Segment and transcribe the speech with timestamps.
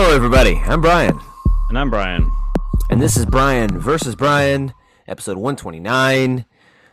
[0.00, 0.54] Hello, everybody.
[0.64, 1.18] I'm Brian,
[1.70, 2.30] And I'm Brian.
[2.88, 4.72] and this is Brian versus Brian,
[5.08, 6.46] episode 129,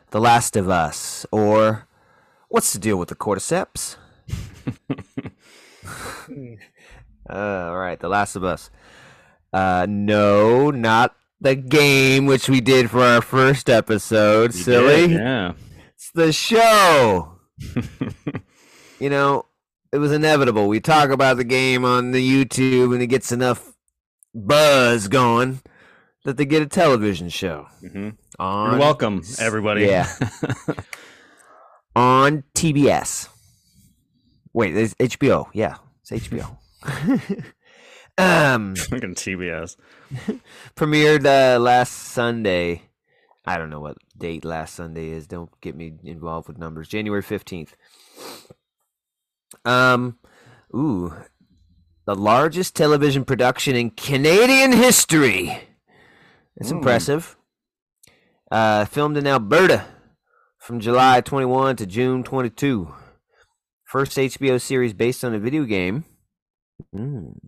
[0.09, 1.87] The Last of Us, or
[2.49, 3.97] What's the Deal with the Cordyceps?
[7.29, 8.71] uh, all right, The Last of Us.
[9.53, 14.55] Uh, no, not the game which we did for our first episode.
[14.55, 15.07] You Silly.
[15.09, 15.53] did, Yeah.
[15.93, 17.37] It's the show.
[18.99, 19.45] you know,
[19.91, 20.67] it was inevitable.
[20.67, 23.73] We talk about the game on the YouTube and it gets enough
[24.33, 25.61] buzz going
[26.25, 29.85] that they get a television show hmm on You're welcome, everybody.
[29.85, 30.11] Yeah.
[31.95, 33.29] on TBS.
[34.53, 35.47] Wait, it's HBO.
[35.53, 36.57] Yeah, it's HBO.
[38.17, 39.77] um, Fucking TBS.
[40.75, 42.83] premiered uh, last Sunday.
[43.45, 45.27] I don't know what date last Sunday is.
[45.27, 46.87] Don't get me involved with numbers.
[46.87, 47.73] January 15th.
[49.63, 50.17] Um,
[50.75, 51.13] ooh,
[52.05, 55.59] the largest television production in Canadian history.
[56.57, 56.75] It's Ooh.
[56.75, 57.35] impressive.
[58.51, 59.85] Uh, filmed in Alberta
[60.59, 62.93] from July 21 to June 22.
[63.85, 66.05] First HBO series based on a video game.
[66.93, 67.39] Mm.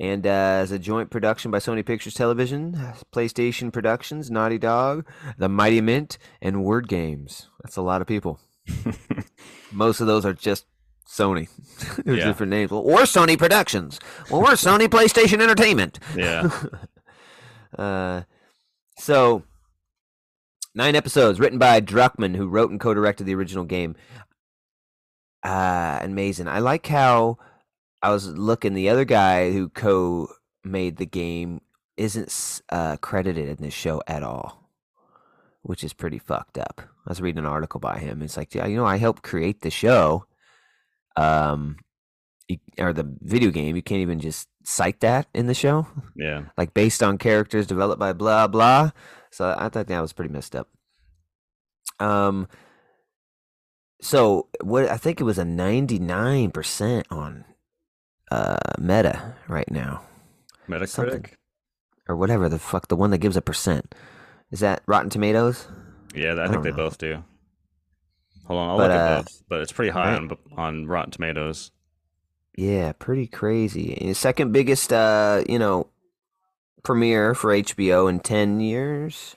[0.00, 2.74] And uh, as a joint production by Sony Pictures Television,
[3.12, 5.04] PlayStation Productions, Naughty Dog,
[5.38, 7.48] The Mighty Mint, and Word Games.
[7.62, 8.40] That's a lot of people.
[9.72, 10.66] Most of those are just
[11.08, 11.48] Sony.
[12.04, 12.24] There's Yeah.
[12.26, 12.70] different names.
[12.70, 13.98] Well, we're Sony Productions.
[14.30, 15.98] Well, we're Sony PlayStation Entertainment.
[16.16, 16.50] Yeah.
[17.76, 18.22] Uh,
[18.96, 19.42] so
[20.74, 23.94] nine episodes written by Druckmann, who wrote and co-directed the original game.
[25.42, 26.48] Uh, amazing.
[26.48, 27.36] I like how
[28.02, 28.72] I was looking.
[28.72, 31.60] The other guy who co-made the game
[31.98, 34.70] isn't uh, credited in this show at all,
[35.60, 36.80] which is pretty fucked up.
[37.06, 38.22] I was reading an article by him.
[38.22, 40.24] It's like, yeah, you know, I helped create the show,
[41.18, 41.76] um,
[42.48, 43.76] you, or the video game.
[43.76, 46.42] You can't even just cite that in the show Yeah.
[46.58, 48.90] like based on characters developed by blah blah.
[49.30, 50.68] So I thought that was pretty messed up.
[52.00, 52.48] Um.
[54.00, 57.44] So what I think it was a ninety nine percent on
[58.30, 60.02] uh Meta right now,
[60.68, 60.88] Metacritic.
[60.88, 61.24] Something.
[62.08, 63.94] or whatever the fuck the one that gives a percent.
[64.50, 65.66] Is that Rotten Tomatoes?
[66.14, 66.76] Yeah, I I think they know.
[66.76, 67.24] both do.
[68.48, 69.42] Hold on, I'll But, look uh, at both.
[69.48, 70.18] But it's pretty high right.
[70.18, 71.70] on on Rotten Tomatoes.
[72.56, 73.96] Yeah, pretty crazy.
[74.00, 75.88] And Second biggest, uh, you know,
[76.82, 79.36] premiere for HBO in ten years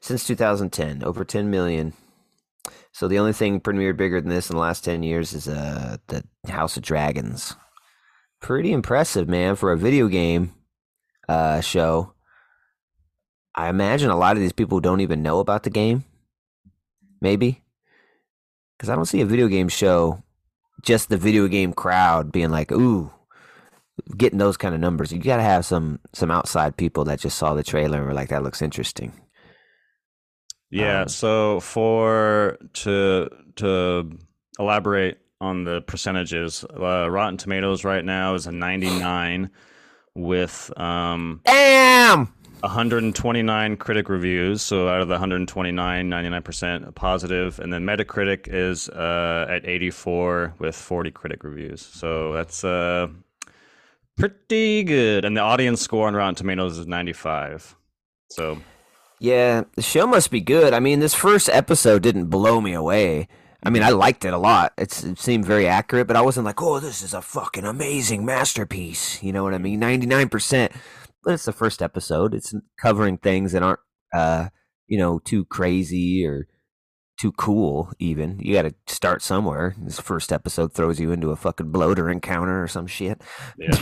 [0.00, 1.92] since 2010, over 10 million.
[2.92, 5.98] So the only thing premiered bigger than this in the last 10 years is uh
[6.08, 7.54] the House of Dragons.
[8.40, 10.54] Pretty impressive, man, for a video game
[11.28, 12.14] uh show.
[13.54, 16.04] I imagine a lot of these people don't even know about the game.
[17.20, 17.62] Maybe.
[18.80, 20.22] Cuz I don't see a video game show
[20.82, 23.12] just the video game crowd being like, "Ooh,
[24.16, 27.36] getting those kind of numbers." You got to have some some outside people that just
[27.38, 29.12] saw the trailer and were like, "That looks interesting."
[30.70, 31.02] Yeah.
[31.02, 34.18] Um, so for to to
[34.58, 39.50] elaborate on the percentages, uh, Rotten Tomatoes right now is a 99
[40.14, 42.32] with um Damn.
[42.60, 44.62] 129 critic reviews.
[44.62, 47.58] So out of the 129, 99% positive.
[47.58, 51.80] And then Metacritic is uh, at 84 with 40 critic reviews.
[51.80, 53.08] So that's uh,
[54.16, 55.24] pretty good.
[55.24, 57.76] And the audience score on Rotten Tomatoes is 95.
[58.30, 58.58] So
[59.18, 60.72] Yeah, the show must be good.
[60.72, 63.28] I mean, this first episode didn't blow me away.
[63.62, 64.72] I mean, I liked it a lot.
[64.78, 68.24] It's, it seemed very accurate, but I wasn't like, "Oh, this is a fucking amazing
[68.24, 69.80] masterpiece." You know what I mean?
[69.80, 70.72] Ninety nine percent.
[71.22, 72.34] But it's the first episode.
[72.34, 73.80] It's covering things that aren't,
[74.14, 74.48] uh,
[74.86, 76.48] you know, too crazy or
[77.18, 77.92] too cool.
[77.98, 79.74] Even you got to start somewhere.
[79.78, 83.22] This first episode throws you into a fucking bloater encounter or some shit.
[83.58, 83.76] yeah.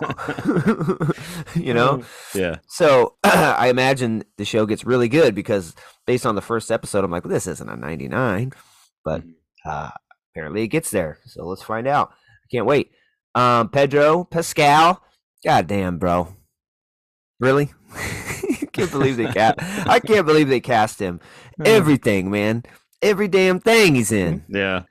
[1.54, 2.02] you know.
[2.34, 2.56] yeah.
[2.66, 5.74] So I imagine the show gets really good because
[6.06, 8.52] based on the first episode, I'm like, well, this isn't a 99,
[9.04, 9.22] but
[9.64, 9.90] uh,
[10.32, 11.18] apparently it gets there.
[11.26, 12.10] So let's find out.
[12.10, 12.90] I can't wait.
[13.36, 15.02] Um, Pedro Pascal,
[15.44, 16.28] goddamn, bro,
[17.38, 17.70] really?
[18.72, 19.58] can't believe they cast.
[19.88, 21.20] I can't believe they cast him.
[21.64, 22.62] Everything, man.
[23.02, 24.44] Every damn thing he's in.
[24.48, 24.82] Yeah.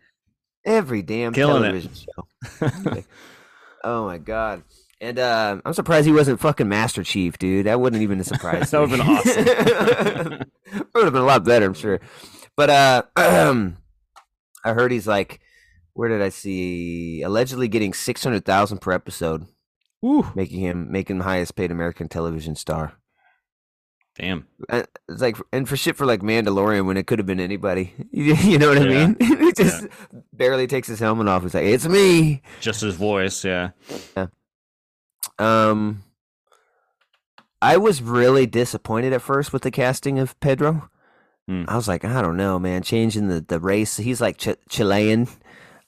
[0.66, 1.81] Every damn Killing it.
[1.81, 3.04] television show.
[3.84, 4.63] oh my god.
[5.01, 7.68] And uh, I'm surprised he wasn't fucking Master Chief, dude.
[7.68, 8.98] That wouldn't even have surprised That me.
[8.98, 10.42] would've been awesome.
[10.74, 12.01] It would have been a lot better, I'm sure.
[12.57, 15.40] But uh, I heard he's like,
[15.94, 17.22] where did I see?
[17.22, 19.46] Allegedly getting six hundred thousand per episode,
[20.01, 20.31] Woo.
[20.36, 22.94] making him making the highest paid American television star.
[24.18, 24.48] Damn.
[24.69, 27.94] Uh, It's like, and for shit for like Mandalorian when it could have been anybody.
[28.12, 29.16] You, you know what I mean?
[29.19, 29.88] he just
[30.34, 31.44] barely takes his helmet off.
[31.44, 33.46] He's like, "It's me." Just his voice.
[33.46, 33.69] Yeah.
[35.38, 36.04] Um,
[37.62, 40.90] I was really disappointed at first with the casting of Pedro.
[41.48, 41.63] Hmm.
[41.68, 42.84] I was like, I don't know, man.
[42.84, 43.98] Changing the, the race.
[43.98, 45.28] He's like Ch- Chilean.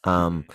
[0.04, 0.46] Um,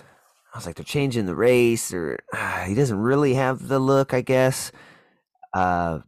[0.57, 4.11] I was like, they're changing the race, or uh, he doesn't really have the look,
[4.11, 4.71] I guess.
[5.53, 5.99] Uh,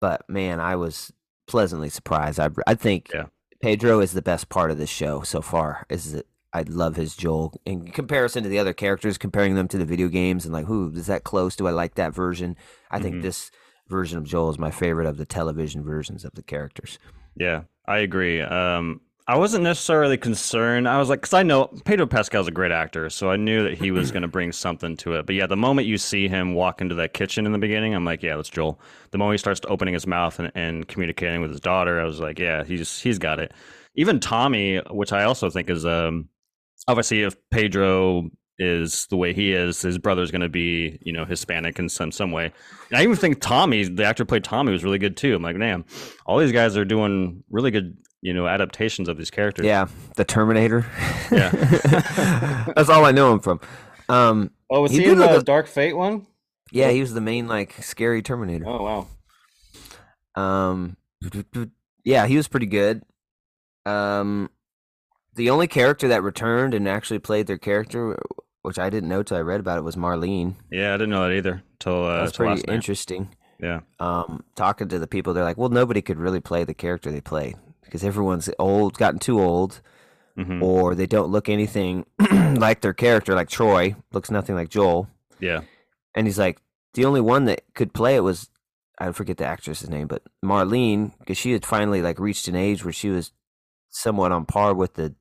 [0.00, 1.12] but man, I was
[1.46, 2.40] pleasantly surprised.
[2.40, 3.26] I I think Yeah.
[3.62, 5.86] Pedro is the best part of this show so far.
[5.88, 9.78] Is that I love his Joel in comparison to the other characters, comparing them to
[9.78, 11.54] the video games, and like, who is that close?
[11.54, 12.56] Do I like that version?
[12.90, 13.22] I think Mhm.
[13.22, 13.52] this
[13.88, 16.98] version of Joel is my favorite of the television versions of the characters.
[17.36, 18.40] Yeah, I agree.
[18.40, 20.86] Um, I wasn't necessarily concerned.
[20.86, 23.78] I was like, because I know Pedro Pascal's a great actor, so I knew that
[23.78, 25.24] he was going to bring something to it.
[25.24, 28.04] But yeah, the moment you see him walk into that kitchen in the beginning, I'm
[28.04, 28.78] like, yeah, that's Joel.
[29.10, 32.20] The moment he starts opening his mouth and, and communicating with his daughter, I was
[32.20, 33.52] like, yeah, he's he's got it.
[33.94, 36.28] Even Tommy, which I also think is um,
[36.86, 38.28] obviously if Pedro
[38.58, 42.12] is the way he is, his brother's going to be, you know, Hispanic in some
[42.12, 42.52] some way.
[42.90, 45.34] And I even think Tommy, the actor who played Tommy, was really good too.
[45.34, 45.84] I'm like, damn,
[46.26, 49.66] all these guys are doing really good, you know, adaptations of these characters.
[49.66, 50.86] Yeah, the Terminator.
[51.32, 51.50] Yeah.
[52.76, 53.60] that's all I know him from.
[54.08, 56.26] Um, Oh, was He he, in the look- Dark Fate one?
[56.70, 58.64] yeah, he was the main like scary Terminator.
[58.66, 60.42] Oh wow.
[60.42, 60.96] Um,
[62.04, 63.02] yeah, he was pretty good.
[63.84, 64.50] Um,
[65.34, 68.18] the only character that returned and actually played their character,
[68.62, 70.54] which I didn't know till I read about it, was Marlene.
[70.70, 71.62] Yeah, I didn't know that either.
[71.78, 73.34] Till uh, That's pretty interesting.
[73.58, 73.80] Yeah.
[74.00, 77.20] Um, talking to the people, they're like, "Well, nobody could really play the character they
[77.20, 79.80] played because everyone's old, gotten too old,
[80.36, 82.06] hmm or they don't look anything
[82.56, 83.34] like their character.
[83.34, 85.62] Like Troy looks nothing like Joel." Yeah.
[86.14, 86.60] And he's like,
[86.94, 88.50] the only one that could play it was
[88.98, 92.84] I forget the actress's name, but Marlene, because she had finally like reached an age
[92.84, 93.32] where she was
[93.90, 95.14] somewhat on par with the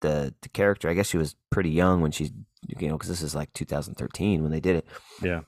[0.00, 0.88] the, the character.
[0.88, 2.30] I guess she was pretty young when she,
[2.66, 4.86] you know, because this is like 2013 when they did it.
[5.22, 5.40] Yeah.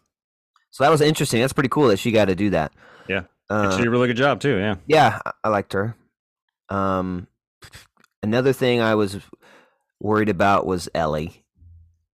[0.71, 1.41] So that was interesting.
[1.41, 2.73] That's pretty cool that she got to do that.
[3.09, 3.23] Yeah.
[3.51, 4.57] And Uh, she did a really good job too.
[4.59, 4.77] Yeah.
[4.87, 5.97] yeah, I- liked her.
[6.69, 7.27] Um,
[8.23, 9.19] another thing I was
[10.01, 11.45] worried about was Ellie.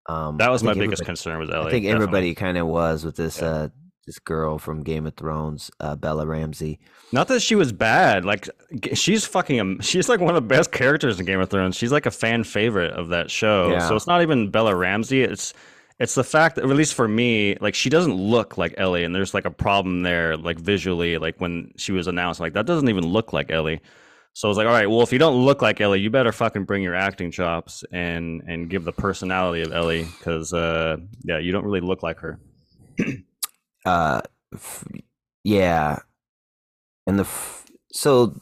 [0.09, 1.67] Um, That was my biggest concern with Ellie.
[1.69, 2.03] I think definitely.
[2.05, 3.49] everybody kind of was with this Yeah.
[3.49, 3.69] uh
[4.05, 6.79] this girl from Game of Thrones, uh, Bella Ramsey.
[7.13, 8.25] Not that she was bad.
[8.25, 8.49] Like
[8.93, 9.81] she's fucking.
[9.81, 11.77] She's like one of the best characters in Game of Thrones.
[11.77, 13.71] She's like a fan favorite of that show.
[13.71, 13.89] Yeah.
[13.89, 15.23] So it's not even Bella Ramsey.
[15.23, 15.55] It's
[15.99, 19.15] it's the fact that, at least for me, like she doesn't look like Ellie, and
[19.15, 22.89] there's like a problem there, like visually, like when she was announced, like that doesn't
[22.89, 23.81] even look like Ellie.
[24.33, 26.33] So I was like, all right, well, if you don't look like Ellie, you better
[26.33, 31.39] fucking bring your acting chops and and give the personality of Ellie, because uh, yeah,
[31.39, 32.41] you don't really look like her.
[33.85, 34.21] Uh,
[34.55, 34.85] f-
[35.43, 35.99] yeah,
[37.07, 38.41] and the f- so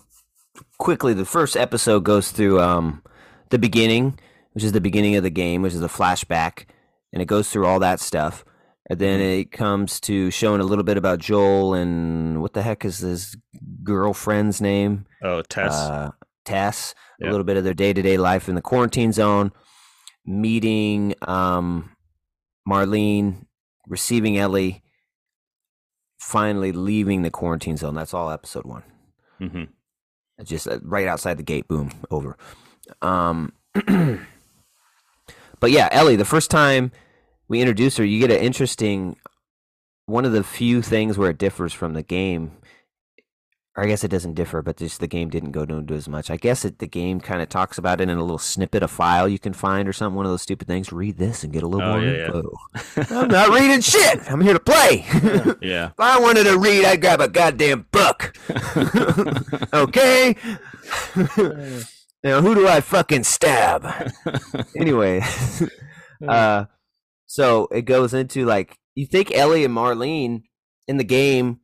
[0.79, 3.03] quickly the first episode goes through um
[3.51, 4.19] the beginning,
[4.53, 6.67] which is the beginning of the game, which is a flashback,
[7.13, 8.45] and it goes through all that stuff.
[8.91, 12.85] And then it comes to showing a little bit about Joel and what the heck
[12.85, 13.37] is his
[13.85, 15.07] girlfriend's name?
[15.23, 15.73] Oh, Tess.
[15.73, 16.11] uh,
[16.45, 19.53] Tess, a little bit of their day to day life in the quarantine zone,
[20.27, 21.91] meeting um,
[22.69, 23.47] Marlene,
[23.87, 24.83] receiving Ellie,
[26.23, 27.95] finally leaving the quarantine zone.
[27.95, 28.85] That's all episode one.
[29.39, 29.65] hmm
[30.45, 32.37] Just uh, right outside the gate, boom, over.
[33.03, 33.53] Um,
[35.61, 36.93] but yeah, Ellie, the first time
[37.49, 39.17] we introduce her, you get an interesting
[40.07, 42.53] one of the few things where it differs from the game.
[43.75, 46.31] I guess it doesn't differ, but just the game didn't go into as much.
[46.31, 48.91] I guess it, the game kind of talks about it in a little snippet of
[48.91, 50.15] file you can find or something.
[50.15, 50.93] One of those stupid things.
[50.93, 52.27] Read this and get a little Oh, more yeah, yeah.
[52.27, 52.53] info.
[53.23, 54.31] I'm not reading shit.
[54.31, 55.07] I'm here to play.
[55.63, 55.87] Yeah.
[55.87, 58.37] If I wanted to read, I'd grab a goddamn book.
[59.73, 60.35] okay?
[62.25, 63.87] now, who do I fucking stab?
[64.77, 65.23] anyway,
[66.27, 66.65] uh,
[67.27, 70.43] so it goes into like, you think Ellie and Marlene
[70.89, 71.61] in the game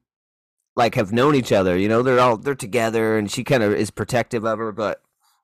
[0.78, 3.74] like have known each other, you know, they're all they're together and she kind of
[3.74, 5.02] is protective of her, but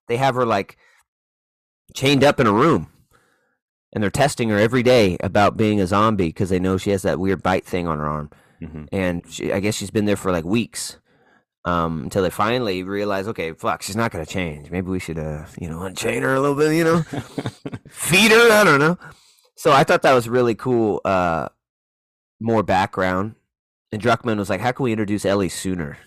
[0.08, 0.78] they have her like
[1.94, 2.90] chained up in a room
[3.92, 7.02] and they're testing her every day about being a zombie because they know she has
[7.02, 10.16] that weird bite thing on her arm hmm and she, I guess she's been there
[10.16, 10.98] for like weeks
[11.66, 14.70] um, until they finally realize, okay, fuck, she's not gonna change.
[14.70, 17.02] Maybe we should, uh, you know, unchain her a little bit, you know,
[17.88, 18.52] feed her.
[18.52, 18.98] I don't know.
[19.56, 21.00] So I thought that was really cool.
[21.04, 21.48] Uh,
[22.40, 23.36] more background,
[23.94, 25.98] and Druckmann was like, "How can we introduce Ellie sooner?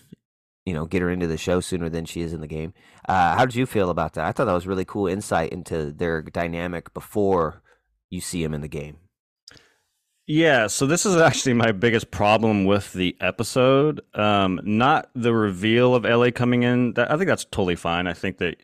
[0.66, 2.74] You know, get her into the show sooner than she is in the game."
[3.08, 4.26] Uh, how did you feel about that?
[4.26, 7.62] I thought that was really cool insight into their dynamic before
[8.10, 8.98] you see them in the game.
[10.26, 14.02] Yeah, so this is actually my biggest problem with the episode.
[14.12, 16.92] Um, not the reveal of Ellie coming in.
[16.98, 18.06] I think that's totally fine.
[18.06, 18.56] I think that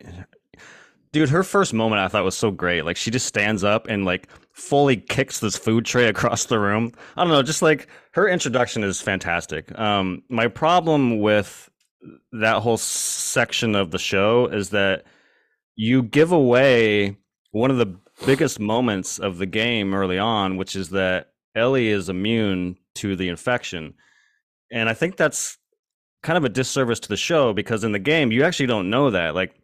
[1.15, 2.83] Dude, her first moment I thought was so great.
[2.83, 6.91] Like she just stands up and like fully kicks this food tray across the room.
[7.15, 9.77] I don't know, just like her introduction is fantastic.
[9.77, 11.69] Um, my problem with
[12.31, 15.03] that whole section of the show is that
[15.75, 17.17] you give away
[17.51, 17.93] one of the
[18.25, 23.27] biggest moments of the game early on, which is that Ellie is immune to the
[23.27, 23.95] infection.
[24.71, 25.57] And I think that's
[26.23, 29.09] kind of a disservice to the show because in the game you actually don't know
[29.11, 29.35] that.
[29.35, 29.55] Like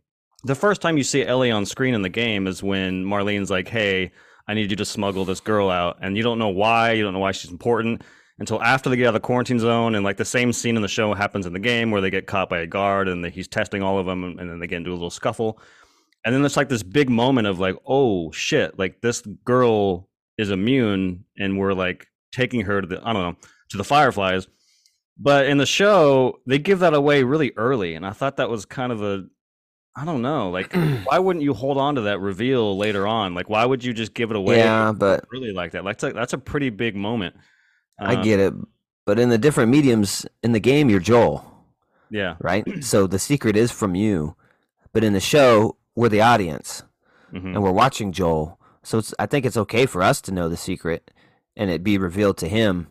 [0.44, 3.70] the first time you see Ellie on screen in the game is when Marlene's like,
[3.70, 4.12] "Hey,
[4.46, 6.92] I need you to smuggle this girl out," and you don't know why.
[6.92, 8.02] You don't know why she's important
[8.40, 9.96] until after they get out of the quarantine zone.
[9.96, 12.28] And like the same scene in the show happens in the game where they get
[12.28, 14.68] caught by a guard and the, he's testing all of them, and, and then they
[14.68, 15.60] get into a little scuffle.
[16.26, 20.08] And then it's like this big moment of like, "Oh shit!" Like this girl
[20.38, 23.38] is immune, and we're like taking her to the I don't know
[23.70, 24.48] to the Fireflies.
[25.18, 28.66] But in the show, they give that away really early, and I thought that was
[28.66, 29.26] kind of a
[29.96, 30.50] I don't know.
[30.50, 30.74] Like,
[31.06, 33.34] why wouldn't you hold on to that reveal later on?
[33.34, 34.58] Like, why would you just give it away?
[34.58, 35.84] Yeah, but really like that.
[35.84, 37.36] Like, that's a, that's a pretty big moment.
[38.00, 38.54] I get it,
[39.06, 41.46] but in the different mediums in the game, you're Joel.
[42.10, 42.36] Yeah.
[42.40, 42.66] Right.
[42.84, 44.36] so the secret is from you,
[44.94, 46.84] but in the show, we're the audience,
[47.34, 47.54] Mhm.
[47.56, 48.60] and we're watching Joel.
[48.84, 51.12] So it's, I think it's okay for us to know the secret,
[51.56, 52.88] and it be revealed to him.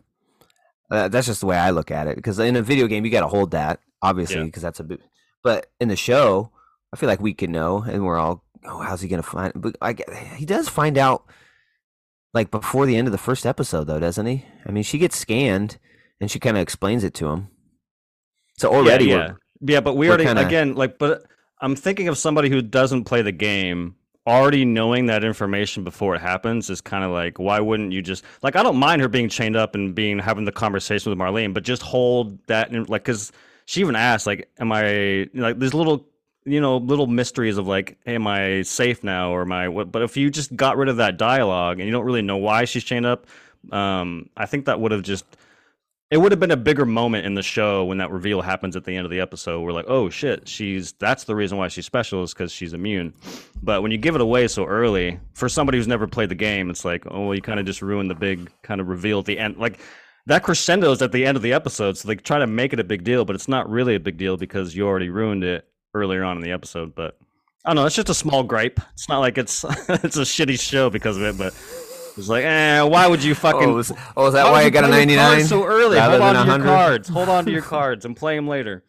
[0.89, 2.15] Uh, that's just the way I look at it.
[2.15, 4.43] Because in a video game, you got to hold that, obviously, Yeah.
[4.45, 5.01] because that's a bit.
[5.43, 6.51] But in the show,
[6.93, 9.53] I feel like we can know, and we're all, oh, how's he gonna find?
[9.55, 9.95] But I,
[10.35, 11.25] he does find out,
[12.33, 14.45] like before the end of the first episode, though, doesn't he?
[14.65, 15.77] I mean, she gets scanned,
[16.19, 17.49] and she kind of explains it to him.
[18.57, 19.33] So already, yeah, yeah.
[19.61, 21.23] yeah, but we already kinda- again like, but
[21.59, 23.95] I'm thinking of somebody who doesn't play the game
[24.27, 28.23] already knowing that information before it happens is kind of like why wouldn't you just
[28.43, 31.53] like I don't mind her being chained up and being having the conversation with Marlene,
[31.55, 33.31] but just hold that in, like because
[33.65, 36.07] she even asked like, am I like there's little
[36.45, 39.91] you know little mysteries of like, hey, am I safe now or am I what?
[39.91, 42.65] But if you just got rid of that dialogue and you don't really know why
[42.65, 43.27] she's chained up,
[43.71, 45.25] um, I think that would have just
[46.11, 48.83] it would have been a bigger moment in the show when that reveal happens at
[48.83, 49.61] the end of the episode.
[49.61, 53.13] We're like, oh shit, she's that's the reason why she's special is because she's immune.
[53.63, 56.69] But when you give it away so early, for somebody who's never played the game,
[56.69, 59.25] it's like, oh, well, you kind of just ruined the big kind of reveal at
[59.25, 59.57] the end.
[59.57, 59.79] Like
[60.25, 62.79] that crescendo is at the end of the episode, so they try to make it
[62.79, 65.70] a big deal, but it's not really a big deal because you already ruined it
[65.93, 66.95] earlier on in the episode.
[66.95, 67.17] But
[67.65, 68.79] I don't know, it's just a small gripe.
[68.93, 71.53] It's not like it's it's a shitty show because of it, but
[72.17, 74.63] it's like, eh, why would you fucking oh, is, oh, is that why why I
[74.63, 75.45] you got a cards 99?
[75.45, 75.99] so early?
[75.99, 77.09] Hold on to your cards.
[77.09, 78.83] Hold on to your cards and play them later.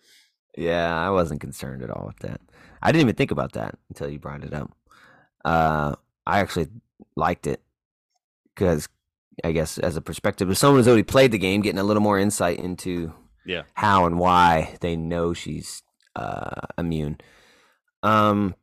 [0.57, 2.41] Yeah, I wasn't concerned at all with that.
[2.83, 4.71] I didn't even think about that until you brought it up.
[5.45, 5.95] Uh,
[6.27, 6.69] I actually
[7.17, 7.63] liked it
[8.55, 8.89] because
[9.45, 12.03] I guess as a perspective of someone who's already played the game, getting a little
[12.03, 13.15] more insight into
[13.47, 13.63] Yeah.
[13.75, 15.83] how and why they know she's
[16.17, 17.19] uh, immune.
[18.03, 18.55] Um,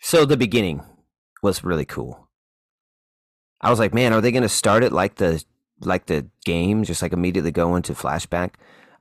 [0.00, 0.82] so the beginning
[1.42, 2.28] was really cool.
[3.60, 5.42] I was like, man, are they going to start it like the
[5.80, 8.54] like the game, just like immediately go into flashback?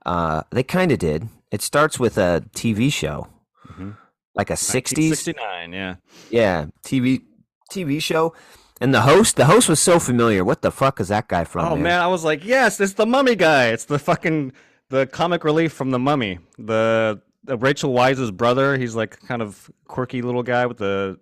[0.06, 1.27] Uh, they kind of did.
[1.51, 3.27] It starts with a TV show,
[3.70, 3.96] Mhm.
[4.36, 5.96] like a '60s, 69, yeah.
[6.30, 7.22] yeah, TV
[7.72, 8.34] TV show.
[8.80, 10.44] And the host, the host was so familiar.
[10.46, 11.66] What the fuck is that guy from?
[11.66, 11.84] Oh man?
[11.84, 13.68] man, I was like, yes, it's the Mummy guy.
[13.70, 14.54] It's the fucking
[14.89, 16.39] the comic relief from the Mummy.
[16.58, 18.77] The, Rachel Weisz's brother.
[18.77, 21.17] He's like kind of quirky little guy with the.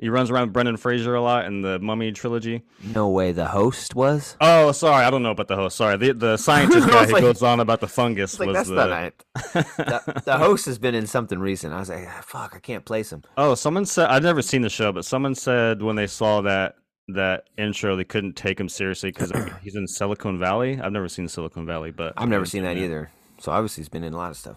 [0.00, 2.62] He runs around with Brendan Fraser a lot in the Mummy trilogy.
[2.94, 3.32] No way.
[3.32, 4.36] The host was.
[4.40, 5.76] Oh, sorry, I don't know about the host.
[5.76, 8.68] Sorry, the the scientist guy who like- goes on about the fungus like was that's
[8.68, 8.74] the.
[8.74, 9.12] not
[9.52, 11.72] the, the host has been in something recent.
[11.74, 13.22] I was like, "Ah, fuck, I can't place him.
[13.36, 16.76] Oh, someone said I've never seen the show, but someone said when they saw that
[17.08, 20.78] that intro, they couldn't take him seriously because he's in Silicon Valley.
[20.80, 23.10] I've never seen Silicon Valley, but I've never seen that either.
[23.40, 24.56] So obviously he's been in a lot of stuff.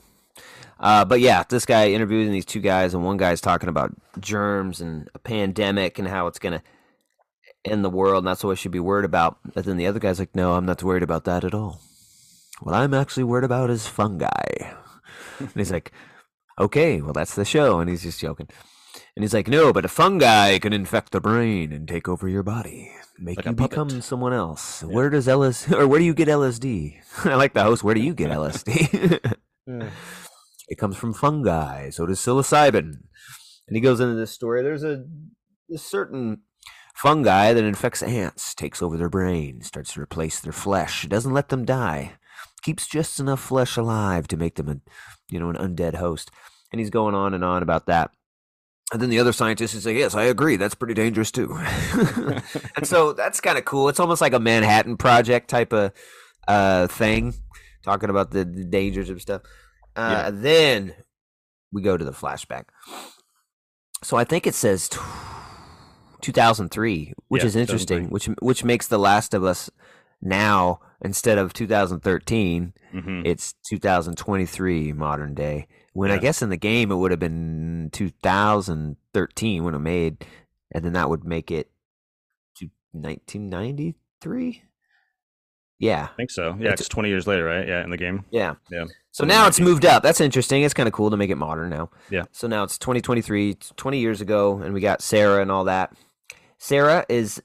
[0.80, 4.82] Uh, but yeah, this guy interviewing these two guys, and one guy's talking about germs
[4.82, 6.64] and a pandemic and how it's gonna
[7.64, 9.38] end the world, and that's what we should be worried about.
[9.54, 11.80] But then the other guy's like, "No, I'm not worried about that at all.
[12.62, 14.28] What I'm actually worried about is fungi."
[15.40, 15.92] and he's like,
[16.60, 18.48] "Okay, well that's the show," and he's just joking.
[19.16, 22.44] And he's like, "No, but a fungi can infect the brain and take over your
[22.44, 23.72] body, make Like you puppet.
[23.72, 24.84] become someone else.
[24.84, 26.96] Where does LS or where do you get LSD?
[27.26, 27.84] I like the host.
[27.84, 29.36] Where do you get LSD?
[29.68, 29.88] Hmm.
[30.70, 31.90] it comes from fungi.
[31.90, 32.94] So does psilocybin.
[33.68, 34.64] And he goes into this story.
[34.64, 35.04] There's a,
[35.74, 36.42] a certain
[36.96, 41.04] fungi that infects ants, takes over their brain, starts to replace their flesh.
[41.04, 42.14] It doesn't let them die.
[42.64, 44.78] Keeps just enough flesh alive to make them a,
[45.30, 46.32] you know, an undead host.
[46.72, 48.12] And he's going on and on about that.
[48.92, 50.58] And then the other scientist is like, "Yes, I agree.
[50.58, 51.54] That's pretty dangerous too."
[52.76, 53.88] and so that's kind of cool.
[53.88, 55.94] It's almost like a Manhattan Project type of
[56.48, 57.34] uh, thing,
[57.84, 59.44] talking about the, the dangers of stuff.
[59.96, 60.94] Uh, Then
[61.72, 62.66] we go to the flashback,
[64.04, 64.90] So I think it says
[66.22, 69.70] 2003, which Yeah, is interesting, which which makes The Last of Us
[70.22, 75.68] now instead of 2013, hmm it's 2023 modern day.
[75.94, 80.26] When I guess in the game it would have been 2013 when it made,
[80.72, 81.70] and then that would make it
[82.58, 84.64] to 1993.
[85.80, 86.50] Yeah, I think so.
[86.60, 87.68] Yeah, It's- it's 20 years later, right?
[87.68, 88.24] Yeah, in the game.
[88.30, 88.54] yeah.
[88.70, 88.86] Yeah.
[89.12, 90.04] So now it's moved up.
[90.04, 90.62] That's interesting.
[90.62, 91.90] It's kind of cool to make it modern now.
[92.10, 92.26] Yeah.
[92.32, 95.94] So now it's 2023, it's 20 years ago, and we got Sarah and all that.
[96.60, 97.42] Sarah is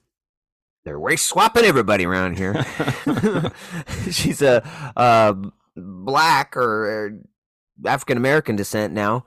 [0.87, 2.65] they're race swapping everybody around here.
[4.09, 4.65] She's a
[4.95, 5.33] uh,
[5.75, 7.19] black or
[7.85, 9.25] African American descent now.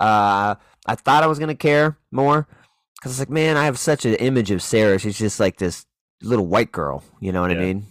[0.00, 0.54] Uh,
[0.86, 2.48] I thought I was gonna care more
[2.94, 4.98] because it's like, man, I have such an image of Sarah.
[4.98, 5.84] She's just like this
[6.22, 7.04] little white girl.
[7.20, 7.86] You know what I mean?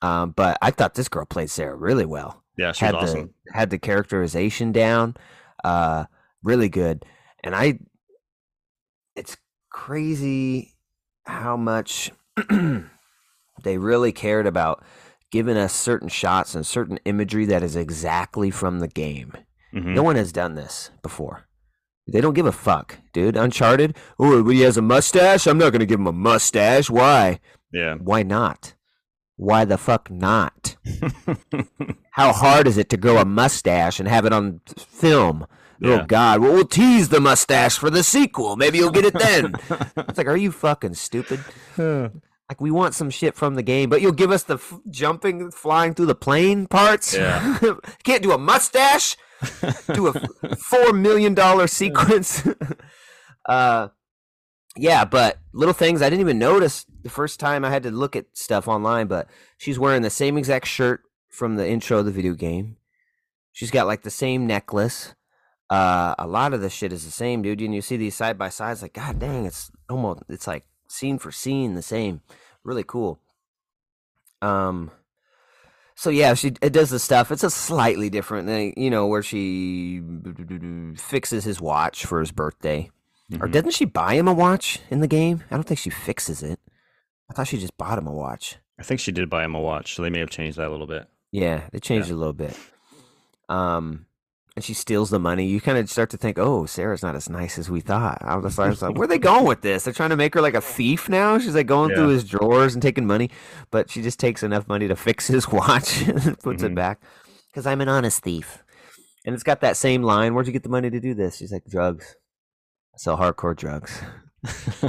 [0.00, 3.34] Um, but I thought this girl played Sarah really well Yeah, she was had awesome.
[3.44, 5.16] the had the characterization down,
[5.62, 6.04] uh,
[6.42, 7.04] really good.
[7.42, 7.78] And I,
[9.16, 9.36] it's
[9.70, 10.76] crazy
[11.26, 12.10] how much
[13.62, 14.84] they really cared about
[15.30, 19.32] giving us certain shots and certain imagery that is exactly from the game.
[19.74, 19.94] Mhm.
[19.94, 21.46] No one has done this before.
[22.06, 23.36] They don't give a fuck, dude.
[23.36, 23.96] Uncharted.
[24.18, 25.46] Oh, he has a mustache.
[25.46, 26.90] I'm not gonna give him a mustache.
[26.90, 27.40] Why?
[27.72, 27.94] Yeah.
[27.94, 28.74] Why not?
[29.36, 30.76] Why the fuck not?
[32.12, 35.46] How hard is it to grow a mustache and have it on film?
[35.80, 36.02] Yeah.
[36.02, 36.40] Oh God!
[36.40, 38.56] Well, we'll tease the mustache for the sequel.
[38.56, 39.54] Maybe you'll get it then.
[39.96, 41.40] it's like, are you fucking stupid?
[42.48, 45.50] Like, we want some shit from the game, but you'll give us the f- jumping,
[45.50, 47.14] flying through the plane parts.
[47.14, 47.58] Yeah.
[48.04, 49.16] Can't do a mustache.
[49.94, 52.46] do a f- four million dollar sequence.
[53.48, 53.88] uh,
[54.76, 58.14] yeah, but little things I didn't even notice the first time I had to look
[58.14, 59.06] at stuff online.
[59.06, 59.26] But
[59.56, 62.76] she's wearing the same exact shirt from the intro of the video game.
[63.52, 65.14] She's got like the same necklace.
[65.70, 67.60] Uh, a lot of the shit is the same, dude.
[67.60, 71.18] And you see these side by sides, like, god dang, it's almost it's like scene
[71.18, 72.20] for scene the same.
[72.62, 73.18] Really cool.
[74.42, 74.90] Um.
[75.96, 77.30] So yeah, she it does the stuff.
[77.30, 80.02] It's a slightly different thing, you know, where she
[80.96, 82.90] fixes his watch for his birthday.
[83.40, 83.52] Or Mhm.
[83.52, 85.44] doesn't she buy him a watch in the game?
[85.50, 86.60] I don't think she fixes it.
[87.30, 88.56] I thought she just bought him a watch.
[88.78, 90.70] I think she did buy him a watch, so they may have changed that a
[90.70, 91.08] little bit.
[91.30, 92.58] Yeah, they changed it a little bit.
[93.48, 94.06] Um,
[94.56, 95.46] and she steals the money.
[95.46, 98.18] You kind of start to think, oh, Sarah's not as nice as we thought.
[98.20, 99.84] I was, I was like, where are they going with this?
[99.84, 101.38] They're trying to make her like a thief now.
[101.38, 103.30] She's like going through his drawers and taking money,
[103.70, 106.76] but she just takes enough money to fix his watch and puts it Mhm.
[106.76, 107.00] back.
[107.50, 108.62] Because I'm an honest thief.
[109.26, 110.34] And it's got that same line.
[110.34, 111.36] Where'd you get the money to do this?
[111.36, 112.14] She's like, drugs.
[112.94, 114.00] I sell hardcore drugs.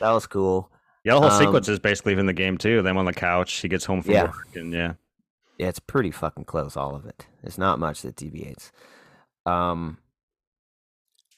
[0.00, 0.70] That was cool.
[1.04, 2.82] yeah, the whole Um, sequence is basically in the game too.
[2.82, 4.24] Them on the couch, he gets home from Yeah.
[4.24, 4.94] work, and yeah,
[5.58, 7.26] Yeah, it's pretty fucking close, all of it.
[7.42, 8.72] There's not much that deviates.
[9.46, 9.98] Um,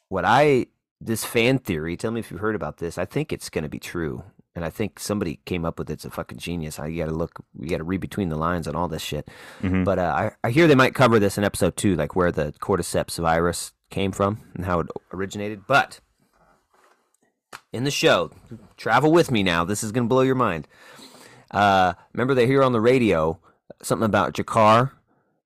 [0.08, 0.66] what I
[1.00, 2.98] this fan theory, tell me if you've heard about this.
[2.98, 4.24] I think it's going to be true,
[4.56, 5.94] and I think somebody came up with it.
[5.94, 6.78] It's a fucking genius.
[6.80, 7.38] I got to look.
[7.60, 9.28] you got to read between the lines on all this shit.
[9.60, 9.84] Mhm.
[9.84, 12.52] But uh, I I hear they might cover this in episode two, like where the
[12.60, 15.66] cordyceps virus came from and how it originated.
[15.68, 16.00] But
[17.72, 18.32] in the show,
[18.76, 19.64] travel with me now.
[19.64, 20.66] This is going to blow your mind.
[21.50, 23.38] Uh, remember they hear on the radio
[23.82, 24.92] something about Jakar,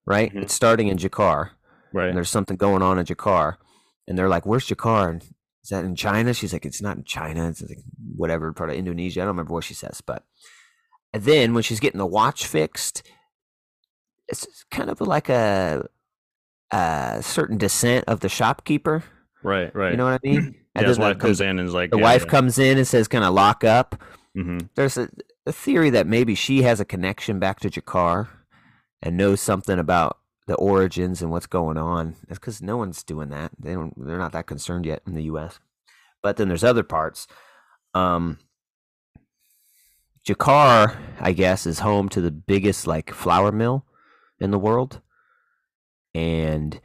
[0.07, 0.33] right?
[0.33, 0.43] Mhm.
[0.43, 1.51] It's starting in Jakar,
[1.93, 2.09] right.
[2.09, 3.57] and there's something going on in Jakar,
[4.09, 5.09] and they're like, "Where's Jakar?
[5.11, 5.23] And
[5.65, 7.49] Is that in China?" She's like, "It's not in China.
[7.49, 7.79] It's like
[8.17, 9.21] whatever part of Indonesia.
[9.21, 10.25] I don't remember what she says." But
[11.13, 13.03] and then when she's getting the watch fixed,
[14.29, 15.87] it's kind of like a,
[16.73, 19.05] a certain descent of the shopkeeper.
[19.43, 19.91] Right, right.
[19.93, 20.43] You know what I mean?
[20.75, 22.31] yeah, And his wife comes in and is like, the yeah, wife yeah.
[22.31, 24.01] comes in and says, "Kind of lock up."
[24.37, 24.69] Mhm.
[24.77, 25.09] there's a,
[25.47, 28.29] a theory that maybe she has a connection back to Jakar
[29.03, 32.17] and knows something about the origins and what's going on.
[32.29, 33.53] That's because no one's doing that.
[33.59, 33.95] They don't.
[33.97, 35.59] They're not that concerned yet in the U.S.
[36.23, 37.27] But then there's other parts.
[37.95, 38.39] Um,
[40.27, 43.85] Jakar, I guess, is home to the biggest like flour mill
[44.39, 45.01] in the world,
[46.15, 46.81] and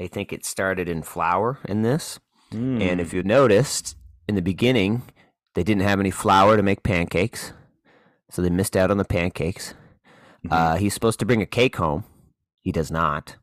[0.00, 2.18] I think it started in flour in this.
[2.52, 2.98] And Mm.
[3.00, 3.96] if you noticed
[4.28, 5.02] in the beginning,
[5.54, 7.52] they didn't have any flour to make pancakes,
[8.30, 9.74] so they missed out on the pancakes.
[10.46, 10.52] Mhm.
[10.52, 12.04] Uh, he's supposed to bring a cake home.
[12.62, 13.36] He does not,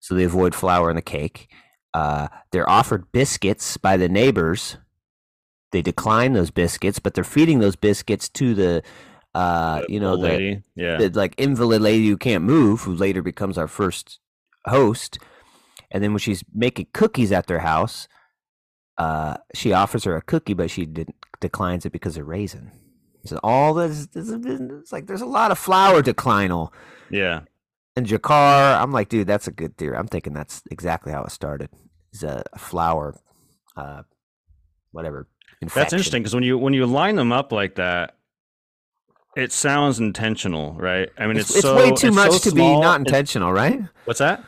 [0.00, 1.48] so they avoid flour in the cake.
[1.94, 4.76] Uh, they're offered biscuits by the neighbors.
[5.72, 8.82] They decline those biscuits, but they're feeding those biscuits to the,
[9.34, 13.22] uh, The you know, the, yeah, the like invalid lady who can't move, who later
[13.22, 14.18] becomes our first
[14.66, 15.18] host.
[15.90, 18.08] And then when she's making cookies at their house,
[18.98, 22.72] uh, she offers her a cookie, but she didn't, declines it because of raisin.
[23.24, 26.70] So all this, this, this, it's like there's a lot of flour declinal.
[27.10, 27.40] yeah.
[27.96, 29.96] And Jakar, I'm like, dude, that's a good theory.
[29.96, 31.68] I'm thinking that's exactly how it started.
[32.12, 33.16] Is a, flour,
[33.76, 34.02] uh,
[34.92, 35.26] whatever.
[35.60, 38.16] That's interesting because when you when you line them up like that,
[39.36, 41.08] it sounds intentional, right?
[41.18, 43.00] I mean, It's, it's, it's so, way too it's much so to small, be not
[43.00, 43.82] intentional, right?
[44.04, 44.44] What's that?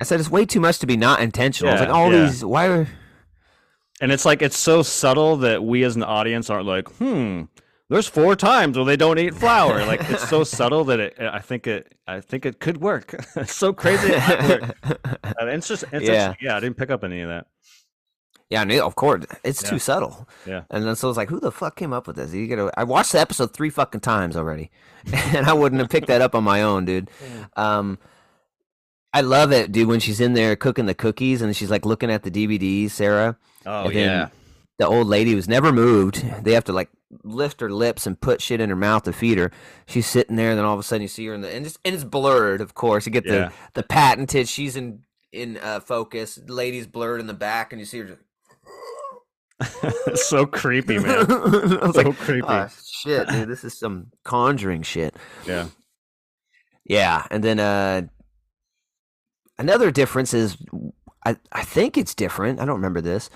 [0.00, 1.72] I said it's way too much to be not intentional.
[1.72, 2.24] it's like all yeah.
[2.26, 2.44] these.
[2.44, 2.66] Why?
[2.68, 2.88] Are,
[4.02, 7.44] And it's like it's so subtle that we as an audience aren't like, hmm.
[7.90, 9.84] There's four times where they don't eat flour.
[9.84, 11.16] Like it's so subtle that it.
[11.20, 11.92] I think it.
[12.06, 13.14] I think it could work.
[13.36, 14.12] it's so crazy.
[14.12, 14.76] It work.
[15.24, 15.84] Uh, It's just.
[15.92, 16.12] It's Yeah.
[16.12, 16.34] yeah.
[16.40, 16.56] yeah.
[16.56, 17.46] I didn't pick up any of that.
[18.48, 19.70] yeah, I knew- of course, it's Yeah.
[19.70, 20.28] too subtle.
[20.46, 20.62] Yeah.
[20.70, 22.32] And then so it's like, who the fuck came up with this?
[22.32, 22.70] You gotta.
[22.78, 24.70] I watched the episode three fucking times already,
[25.12, 27.10] and I wouldn't have picked that up on my own, dude.
[27.56, 27.98] Um,
[29.12, 29.88] I love it, dude.
[29.88, 33.36] When she's in there cooking the cookies and she's like looking at the DVDs, Sarah.
[33.66, 34.28] Oh And then yeah.
[34.80, 36.24] The old lady was never moved.
[36.42, 36.88] They have to like
[37.22, 39.52] lift her lips and put shit in her mouth to feed her.
[39.86, 41.66] She's sitting there, and then all of a sudden you see her in the and
[41.66, 43.04] it's, and it's blurred, of course.
[43.04, 43.50] You get Yeah.
[43.74, 44.48] the the patented.
[44.48, 46.36] She's in in uh, focus.
[46.36, 48.04] The lady's blurred in the back, and you see her.
[48.06, 48.20] Just,
[50.30, 51.26] so creepy, man.
[51.28, 52.46] So like, creepy.
[52.48, 55.14] "Ah, shit, dude, this is some conjuring shit.
[55.46, 55.66] yeah.
[56.86, 58.02] Yeah, and then uh,
[59.58, 60.56] another difference is,
[61.26, 62.58] I I think it's different.
[62.60, 63.28] I don't remember this.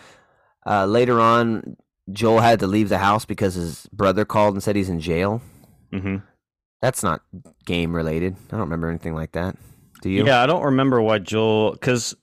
[0.67, 1.77] Uh, later on,
[2.13, 5.41] Joel had to leave the house because his brother called and said he's in jail.
[5.93, 6.17] hmm
[6.81, 7.23] That's not
[7.65, 8.37] game related.
[8.49, 9.57] I don't remember anything like that.
[10.03, 10.27] Do you?
[10.27, 12.15] Yeah, I don't remember why Joel, because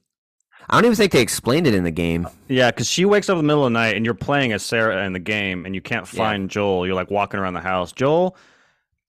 [0.70, 2.28] I don't even think they explained it in the game.
[2.48, 4.64] yeah, because she wakes up in the middle of the night and you're playing as
[4.64, 6.18] Sarah in the game and you can't Yeah.
[6.18, 6.86] find Joel.
[6.86, 8.36] You're like walking around the house, Joel,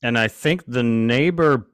[0.03, 1.66] and I think the neighbor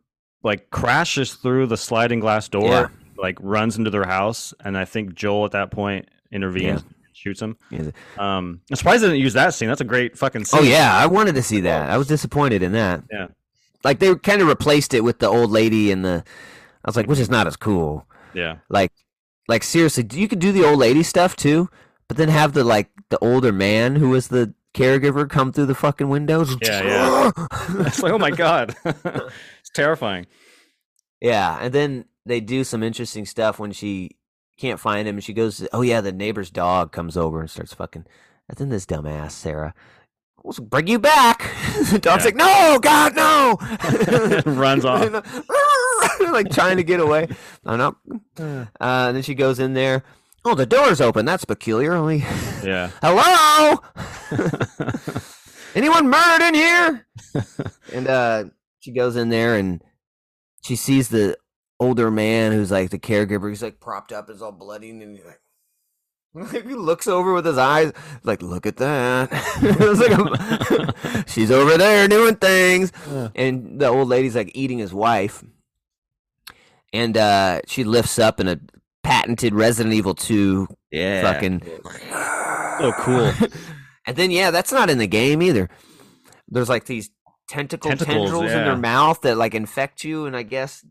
[0.42, 2.86] like crashes through the sliding glass door, Yeah.
[3.16, 6.82] like runs into their house, and I think Joel at that point intervenes,
[7.18, 7.56] shoots him.
[7.70, 7.90] Yeah.
[8.16, 9.68] Um, I'm surprised they didn't use that scene.
[9.68, 10.60] That's a great fucking scene.
[10.60, 11.90] Oh yeah, I wanted to see that.
[11.90, 13.02] I was disappointed in that.
[13.10, 13.26] Yeah.
[13.84, 16.24] Like they kind of replaced it with the old lady and the.
[16.84, 18.06] I was like, which is not as cool.
[18.34, 18.92] yeah, Like,
[19.48, 21.68] like seriously, you could do the old lady stuff too,
[22.06, 25.74] but then have the like the older man who was the caregiver come through the
[25.74, 26.56] fucking windows.
[26.62, 27.46] Yeah, yeah.
[27.86, 30.26] It's like, oh my god, it's terrifying.
[31.20, 34.10] Yeah, and then they do some interesting stuff when she
[34.58, 35.16] can't find him.
[35.16, 38.04] and She goes, "Oh yeah, the neighbor's dog comes over and starts fucking."
[38.48, 39.74] And then this dumbass Sarah,
[40.42, 41.50] "We'll bring you back."
[41.90, 42.30] the dog's Yeah.
[42.30, 45.02] like, "No, God, no!" Runs off.
[46.32, 47.28] like trying to get away.
[47.64, 47.96] I know.
[48.38, 50.02] Uh, and then she goes in there.
[50.44, 51.24] Oh, the door's open.
[51.26, 51.92] That's peculiar.
[51.94, 52.18] Only,
[52.64, 53.78] Yeah, hello.
[55.74, 57.06] Anyone murdered in here?
[57.92, 58.44] and uh,
[58.80, 59.82] she goes in there and
[60.62, 61.36] she sees the
[61.80, 63.48] older man who's like the caregiver.
[63.48, 65.40] He's like propped up, is all bloody, and he's like,
[66.64, 69.30] he looks over with his eyes, like, look at that.
[69.58, 72.92] Like, she's over there doing things,
[73.34, 75.42] and the old lady's like eating his wife,
[76.92, 78.60] and uh, she lifts up in a
[79.02, 81.62] patented Resident Evil Two yeah, fucking.
[82.78, 83.32] so cool.
[84.06, 85.68] And then yeah, that's not in the game either.
[86.48, 87.10] There's like these
[87.48, 90.84] tentacle Tentacles, tendrils in their mouth that like infect you, and I guess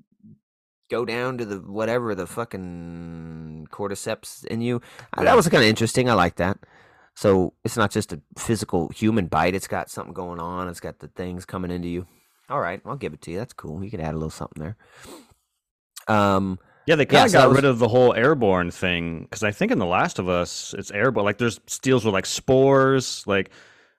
[0.89, 4.78] go down to the whatever the fucking cordyceps in you.
[5.15, 5.23] Uh, Yeah.
[5.26, 6.10] That was kind of interesting.
[6.10, 6.58] I like that.
[7.15, 9.56] So it's not just a physical human bite.
[9.56, 10.67] It's got something going on.
[10.67, 12.06] It's got the things coming into you.
[12.50, 13.38] All right, I'll give it to you.
[13.38, 13.84] That's cool.
[13.84, 14.78] You could add a little something there.
[16.08, 19.23] Um, Yeah, they kind Yeah, of so got was- rid of the whole airborne thing
[19.23, 21.26] because I think in The Last of Us, it's airborne.
[21.26, 23.23] Like there's steals with like spores.
[23.28, 23.50] Like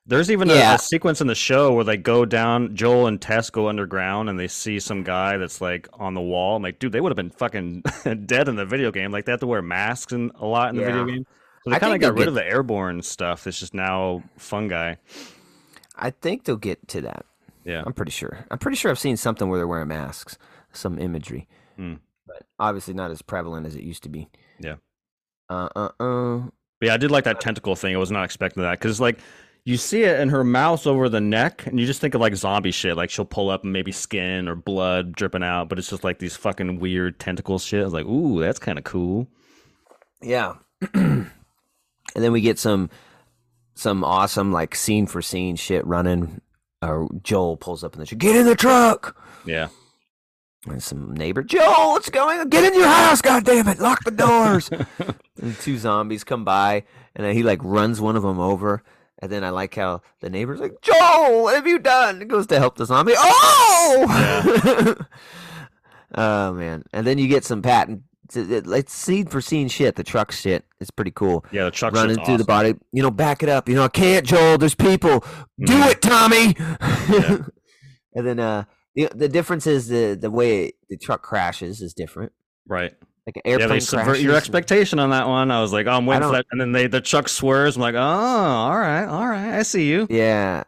[0.08, 0.74] there's even a- Yeah.
[0.74, 2.74] a, sequence in the show where they go down.
[2.74, 6.56] Joel and Tess go underground and they see some guy that's like on the wall.
[6.56, 7.82] I'm like, dude, they would have been fucking
[8.26, 9.12] dead in the video game.
[9.12, 11.26] Like they have to wear masks and a lot in the video game.
[11.64, 13.46] So they kind of got rid get- of the airborne stuff.
[13.46, 14.94] It's just now fungi.
[15.96, 17.26] I think they'll get to that.
[17.64, 17.82] Yeah.
[17.84, 18.46] I'm pretty sure.
[18.50, 20.38] I'm pretty sure I've seen something where they're wearing masks,
[20.72, 21.94] some imagery, Hmm.
[22.26, 24.28] but obviously not as prevalent as it used to be.
[24.58, 24.76] Yeah.
[25.50, 26.38] Uh uh uh.
[26.80, 27.94] But yeah, I did like that tentacle thing.
[27.94, 29.18] I was not expecting that because it's like
[29.68, 32.34] you see it in her mouth over the neck, and you just think of like
[32.34, 32.96] zombie shit.
[32.96, 36.18] Like she'll pull up and maybe skin or blood dripping out, but it's just like
[36.18, 37.82] these fucking weird tentacle shit.
[37.82, 39.28] I was like, ooh, that's kind of cool.
[40.22, 40.54] Yeah.
[40.94, 41.30] and
[42.14, 42.88] then we get some
[43.74, 46.40] some awesome like scene for scene shit running.
[46.80, 48.20] Uh, Joel pulls up in the truck.
[48.20, 49.20] Get in the truck.
[49.44, 49.68] Yeah,
[50.66, 52.48] And some neighbor, Joel, what's going on?
[52.48, 53.80] Get in your house, God damn it!
[53.80, 54.70] Lock the doors.
[55.42, 58.82] and two zombies come by, and then he like runs one of them over.
[59.20, 62.22] And then I like how the neighbor's like, Joel, what have you done?
[62.22, 63.14] It goes to help the zombie.
[63.16, 64.94] Oh!
[66.14, 66.84] oh man!
[66.92, 68.02] And then you get some patent.
[68.34, 69.96] It's scene for scene shit.
[69.96, 70.64] The truck shit.
[70.80, 71.44] is pretty cool.
[71.50, 71.64] yeah.
[71.64, 72.74] The truck Running through the body.
[72.92, 73.68] You know, back it up.
[73.68, 74.58] You know, I can't, Joel.
[74.58, 75.20] There's people.
[75.64, 75.90] Do Mhm.
[75.90, 76.54] it, Tommy.
[77.18, 77.38] Yeah.
[78.14, 82.32] and then uh, the the difference is the the way the truck crashes is different.
[82.66, 82.92] Right.
[83.28, 85.50] Like an Yeah, airplane they subvert your expectation on that one.
[85.50, 87.76] I was like, oh, I'm waiting for that, and then they the truck swerves.
[87.76, 90.06] I'm like, oh, all right, all right, I see you.
[90.08, 90.64] Yeah,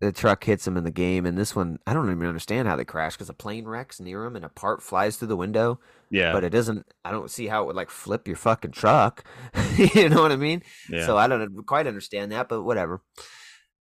[0.00, 2.76] the truck hits him in the game, and this one I don't even understand how
[2.76, 5.80] they crash because a plane wrecks near him and a part flies through the window,
[6.10, 6.86] Yeah, but it doesn't.
[7.04, 9.24] I don't see how it would like flip your fucking truck.
[9.78, 10.62] you know what I mean?
[10.90, 11.06] yeah.
[11.06, 13.02] So I don't quite understand that, but whatever.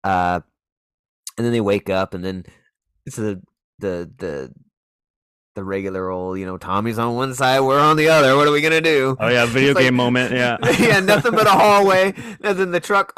[0.04, 0.42] Uh,
[1.38, 2.46] and then they wake up, and then
[3.06, 3.42] it's the
[3.80, 4.54] the the
[5.56, 8.36] the regular old, you know, Tommy's on one side, we're on the other.
[8.36, 9.18] What are we gonna do?
[9.20, 10.32] oh yeah, video It's like- game moment.
[10.32, 13.14] Yeah, yeah, nothing but a hallway, and then the truck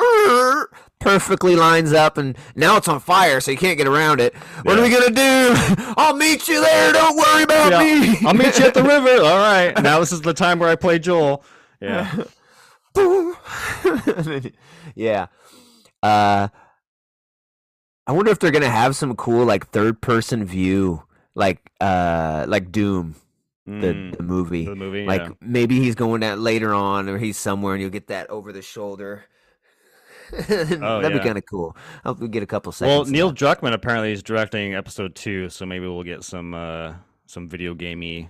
[0.99, 4.33] perfectly lines up, and now it's on fire, so you can't get around it.
[4.63, 5.53] What are we gonna do?
[5.97, 6.93] I'll meet you there.
[6.93, 8.17] Don't worry about Yeah, me.
[8.25, 9.23] I'll meet you at the river.
[9.23, 11.43] All right, now this is the time where I play Joel.
[11.81, 12.11] Yeah,
[14.95, 15.27] yeah.
[16.03, 16.47] Uh,
[18.07, 21.03] I wonder if they're gonna have some cool like third person view,
[21.35, 23.15] like uh, like Doom,
[23.65, 24.65] the, Mm, the movie.
[24.65, 25.05] the movie.
[25.05, 25.29] Like yeah.
[25.41, 28.61] maybe he's going out later on, or he's somewhere, and you'll get that over the
[28.61, 29.23] shoulder.
[30.31, 31.75] That'd be Oh, kind of cool.
[32.03, 32.89] I hope we get a couple seconds.
[33.07, 33.37] Well, Neil that.
[33.37, 36.93] Druckmann apparently is directing episode two, so maybe we'll get some uh,
[37.27, 38.29] some video gamey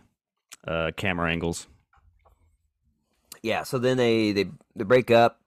[0.67, 1.67] uh, camera angles.
[3.43, 3.63] Yeah.
[3.63, 5.37] So then they they they break up.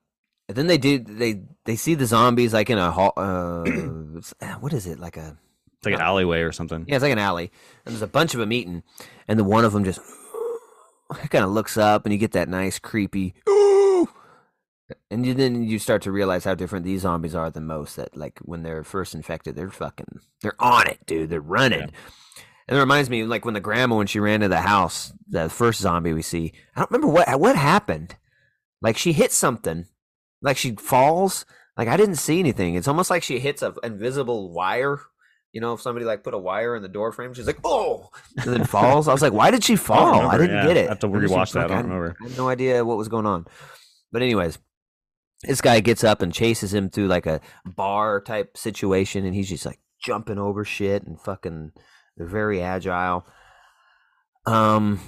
[0.47, 3.15] And then they do they they see the zombies like in a hall.
[3.17, 3.65] Uh,
[4.61, 5.39] what is it like a
[5.85, 6.87] It's like an alleyway or something.
[6.89, 7.51] Yeah, it's like an alley,
[7.85, 8.83] and there's a bunch of them eating,
[9.29, 10.01] and then one of them just
[11.31, 13.35] kind of looks up, and you get that nice creepy,
[15.11, 17.97] and you, then you start to realize how different these zombies are than most.
[17.97, 21.29] That like when they're first infected, they're fucking, they're on it, dude.
[21.29, 21.81] They're running.
[21.81, 21.91] Yeah.
[22.67, 25.51] And it reminds me, like when the grandma when she ran to the house, the
[25.51, 26.55] first zombie we see.
[26.75, 28.17] I don't remember what what happened.
[28.81, 29.87] Like she hit something,
[30.41, 31.45] like she falls.
[31.77, 32.75] Like I didn't see anything.
[32.75, 35.01] It's almost like she hits a invisible wire.
[35.55, 38.11] You know, if somebody like put a wire in the door frame, she's like, "Oh,"
[38.37, 39.07] and then falls.
[39.07, 40.67] I was like, "Why did she fall?" I, remember, didn't yeah.
[40.67, 40.87] get it.
[40.87, 41.67] I have to rewatch that.
[41.67, 42.17] I don't remember.
[42.21, 43.47] I had no idea what was going on.
[44.11, 44.59] But anyways,
[45.45, 49.49] this guy gets up and chases him through like a bar type situation, and he's
[49.49, 51.71] just like jumping over shit and fucking.
[52.17, 53.25] They're very agile.
[54.47, 54.99] Um.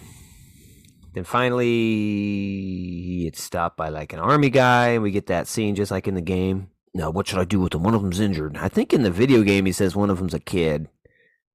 [1.12, 5.74] Then finally, he gets stopped by like an army guy, and we get that scene
[5.74, 6.68] just like in the game.
[6.96, 7.82] Now, what should I do with them?
[7.82, 8.56] One of them's injured.
[8.56, 10.88] I think in the video game he says one of them's a kid.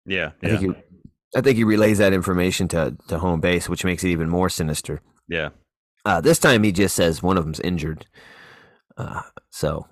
[0.05, 0.81] Yeah, I yeah, think he,
[1.35, 4.49] I think he relays that information to to home base, which makes it even more
[4.49, 5.01] sinister.
[5.27, 5.49] yeah.
[6.03, 8.07] Uh, this time he just says one of them's injured.
[8.97, 9.87] Uh, so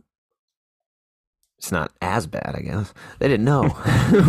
[1.57, 2.93] it's not as bad, I guess.
[3.19, 3.75] They didn't know.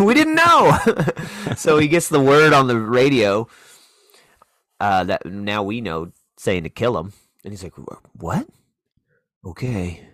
[0.05, 0.77] we didn't know.
[1.57, 3.47] so he gets the word on the radio
[4.79, 7.13] uh, that now we know saying to kill him.
[7.45, 7.75] And he's like,
[8.13, 8.47] What?
[9.45, 10.10] Okay.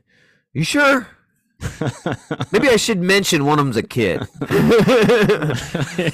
[0.56, 1.06] You sure?
[2.50, 4.20] Maybe I should mention one of them's a kid.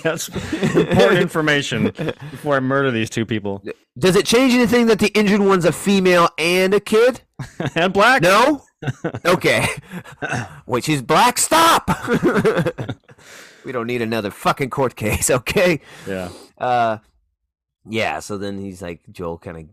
[0.02, 0.28] That's
[0.74, 3.62] important information before I murder these two people.
[3.96, 7.20] Does it change anything that the injured one's a female and a kid?
[7.76, 8.22] and black.
[8.22, 8.64] No?
[9.24, 9.64] Okay.
[10.66, 11.38] Wait, she's black?
[11.38, 11.88] Stop!
[13.64, 15.80] we don't need another fucking court case, okay?
[16.04, 16.30] Yeah.
[16.58, 16.98] Uh,
[17.88, 19.64] yeah, so then he's like, Joel kind of,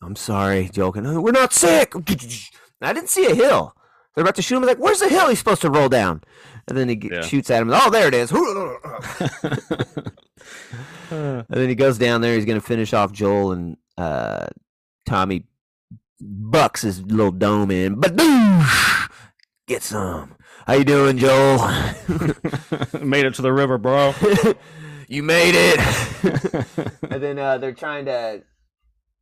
[0.00, 1.92] I'm sorry, Joel, kinda, we're not sick.
[2.80, 3.74] I didn't see a hill.
[4.14, 4.64] They're about to shoot him.
[4.64, 6.22] Like, where's the hill he's supposed to roll down?
[6.68, 7.22] And then he g- Yeah.
[7.22, 7.70] shoots at him.
[7.72, 8.32] Oh, there it is.
[11.10, 12.34] And then he goes down there.
[12.34, 14.46] He's going to finish off Joel and uh,
[15.06, 15.44] Tommy
[16.20, 18.00] bucks his little dome in.
[18.00, 18.16] But
[19.66, 20.36] get some.
[20.66, 21.58] How you doing, Joel?
[23.02, 24.14] Made it to the river, bro.
[25.08, 26.98] you made it.
[27.10, 28.42] and then uh, they're trying to.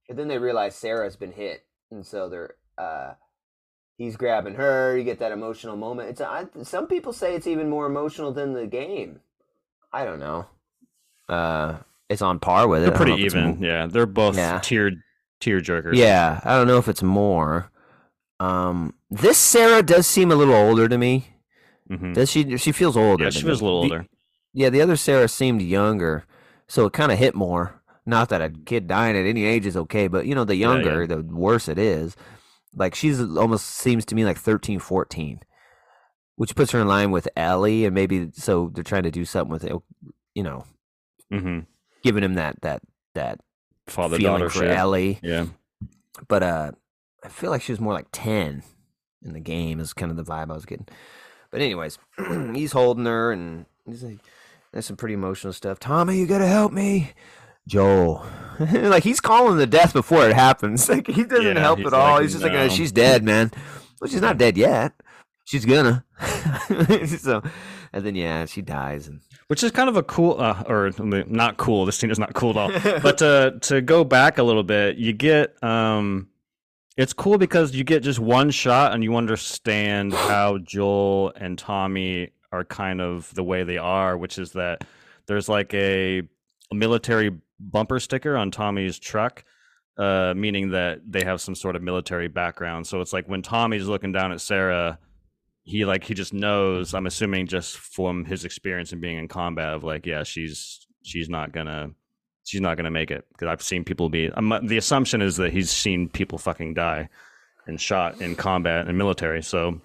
[0.09, 2.55] And then they realize Sarah's been hit, and so they're.
[2.79, 3.15] Uh,
[4.01, 4.97] he's grabbing her.
[4.97, 6.09] You get that emotional moment.
[6.09, 9.21] It's I, some people say it's even more emotional than the game.
[9.93, 10.47] I don't know.
[11.29, 12.87] Uh, it's on par with it.
[12.87, 13.63] They're I don't pretty even.
[13.63, 14.59] Yeah, they're both Yeah.
[14.61, 15.01] tiered
[15.41, 15.97] tear jerkers.
[15.97, 17.71] Yeah, I don't know if it's more.
[18.41, 21.27] Um, this Sarah does seem a little older to me.
[21.89, 22.57] hmm Does she?
[22.57, 23.25] She feels older.
[23.25, 23.51] Yeah, she me.
[23.51, 24.07] was a little The- older.
[24.55, 26.25] yeah, the other Sarah seemed younger,
[26.67, 27.81] so it kind of hit more.
[28.07, 30.69] Not that a kid dying at any age is okay, but you know, the Yeah,
[30.69, 30.75] yeah.
[30.75, 32.17] younger, the worse it is.
[32.75, 35.41] Like she's almost seems to me like 13, 14,
[36.37, 39.53] which puts her in line with Ellie, and maybe so they're trying to do something
[39.53, 39.73] with it.
[40.35, 40.65] You know,
[41.31, 41.61] hmm
[42.03, 42.83] giving him that that
[43.15, 43.41] that
[43.87, 44.71] Father daughter for shit.
[44.71, 45.19] Ellie.
[45.23, 45.47] Yeah.
[46.29, 46.73] but uh
[47.25, 48.63] I feel like she was more like 10
[49.23, 50.89] in the game is kind of the vibe I was getting.
[51.51, 51.99] But anyways,
[52.55, 54.19] he's holding her and he's like
[54.73, 55.81] there's some pretty emotional stuff.
[55.81, 57.11] Tommy, you got to help me.
[57.71, 58.27] Joel.
[58.73, 60.89] like he's calling the death before it happens.
[60.89, 62.15] Like he doesn't Yeah, help at all.
[62.15, 63.53] like, he's just like uh, "No." she's dead, man.
[64.01, 64.93] Well, she's not dead yet.
[65.45, 66.05] She's gonna.
[67.07, 67.43] so,
[67.93, 71.57] and then yeah, she dies, and which is kind of a cool, uh, or not
[71.57, 71.87] cool.
[71.87, 73.01] This scene is not cool at all.
[73.01, 76.29] but to to go back a little bit, you get um,
[76.97, 82.31] it's cool because you get just one shot and you understand how Joel and Tommy
[82.53, 84.85] are kind of the way they are, which is that
[85.27, 86.19] there's like a,
[86.71, 87.31] a military
[87.61, 89.45] bumper sticker on Tommy's truck,
[89.99, 92.87] uh, meaning that they have some sort of military background.
[92.87, 94.99] So it's like when Tommy's looking down at Sarah,
[95.63, 96.95] he like he just knows.
[96.95, 101.29] I'm assuming just from his experience and being in combat of like, yeah, she's she's
[101.29, 101.91] not gonna
[102.45, 104.29] she's not gonna make it because I've seen people be.
[104.29, 107.09] The assumption is that he's seen people fucking die
[107.67, 109.43] and shot in combat and military.
[109.43, 109.81] So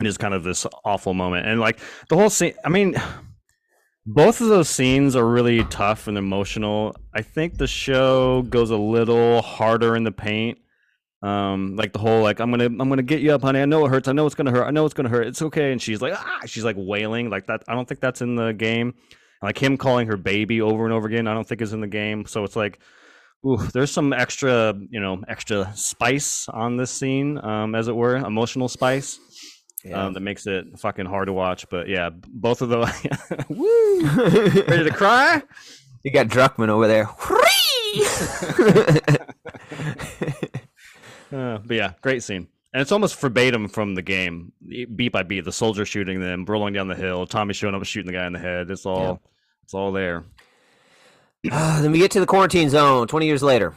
[0.00, 1.78] it is kind of this awful moment, and like
[2.08, 2.54] the whole scene.
[2.64, 2.96] I mean,
[4.12, 6.96] both of those scenes are really tough and emotional.
[7.14, 10.58] I think the show goes a little harder in the paint.
[11.22, 13.60] Um, like the whole like I'm gonna I'm gonna get you up, honey.
[13.60, 14.08] I know it hurts.
[14.08, 14.64] I know it's gonna hurt.
[14.64, 15.28] I know it's gonna hurt.
[15.28, 15.70] It's okay.
[15.70, 17.62] And she's like ah, she's like wailing like that.
[17.68, 18.94] I don't think that's in the game.
[19.42, 21.28] Like him calling her baby over and over again.
[21.28, 22.26] I don't think is in the game.
[22.26, 22.80] So it's like,
[23.46, 28.16] ooh, there's some extra you know extra spice on this scene, um, as it were,
[28.16, 29.20] emotional spice.
[29.84, 30.04] Yeah.
[30.04, 31.68] Um, that makes it fucking hard to watch.
[31.70, 32.90] But yeah, both of those.
[33.48, 34.02] Woo!
[34.02, 35.42] Ready to cry?
[36.02, 37.08] You got Druckman over there.
[41.32, 42.48] uh, but yeah, great scene.
[42.72, 44.52] And it's almost verbatim from the game,
[44.94, 45.44] beat by beat.
[45.44, 48.32] The soldier shooting them, rolling down the hill, Tommy showing up shooting the guy in
[48.32, 48.70] the head.
[48.70, 49.16] It's all, yeah.
[49.64, 50.24] it's all there.
[51.50, 53.08] Uh, then we get to the quarantine zone.
[53.08, 53.74] Twenty years later.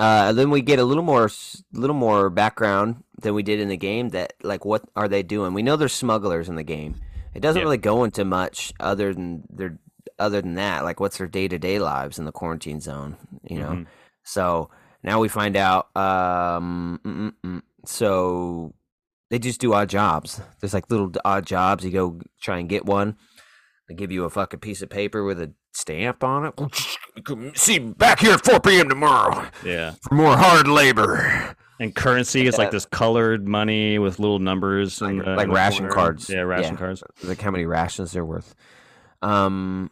[0.00, 1.30] Uh, then we get a little more,
[1.74, 4.08] little more background than we did in the game.
[4.08, 5.52] That like, what are they doing?
[5.52, 6.94] We know they're smugglers in the game.
[7.34, 9.78] It doesn't really go into much other than their,
[10.18, 10.84] other than that.
[10.84, 13.18] Like, what's their day to day lives in the quarantine zone?
[13.44, 13.70] You know.
[13.72, 13.82] Mm-hmm.
[14.22, 14.70] So
[15.02, 15.94] now we find out.
[15.94, 17.62] Um, mm, mm, mm.
[17.84, 18.72] so
[19.28, 20.40] they just do odd jobs.
[20.60, 21.84] There's like little odd jobs.
[21.84, 23.18] You go try and get one.
[23.86, 26.54] They give you a fucking piece of paper with a stamp on it.
[27.54, 28.88] See back here at 4 p.m.
[28.88, 29.46] tomorrow.
[29.64, 29.94] Yeah.
[30.02, 31.56] For more hard labor.
[31.80, 35.94] And currency is like this colored money with little numbers like, and like ration corner.
[35.94, 36.28] cards.
[36.28, 36.78] Yeah, ration yeah.
[36.78, 37.02] cards.
[37.24, 38.54] Like how many rations they're worth.
[39.22, 39.90] Um,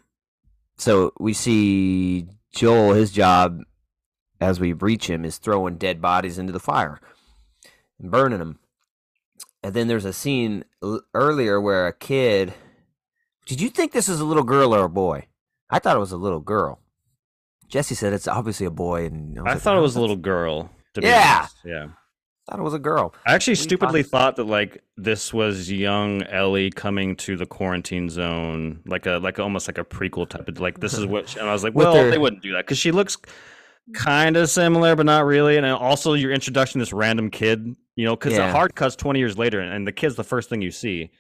[0.77, 2.93] so we see Joel.
[2.93, 3.63] His job,
[4.39, 7.01] as we reach him, is throwing dead bodies into the fire
[7.99, 8.59] and burning them.
[9.63, 10.65] And then there's a scene
[11.15, 12.53] earlier where a kid.
[13.47, 15.27] Did you think this is a little girl or a boy?
[15.71, 16.81] I thought it was a little girl.
[17.69, 20.01] Jesse said it's obviously a boy, and I, I like, thought oh, it was a
[20.01, 20.71] little girl.
[21.01, 21.89] yeah, yeah.
[22.49, 23.15] Thought it was a girl.
[23.27, 28.81] I actually stupidly thought that like this was young Ellie coming to the quarantine zone,
[28.87, 31.29] like a like almost like a prequel type of like this is what.
[31.29, 32.11] She, and I was like, well, their...
[32.11, 33.19] they wouldn't do that because she looks
[33.93, 35.59] kind of similar, but not really.
[35.59, 38.47] And also your introduction to this random kid, you know, because yeah.
[38.47, 41.11] the hard cuts twenty years later, and the kid's the first thing you see.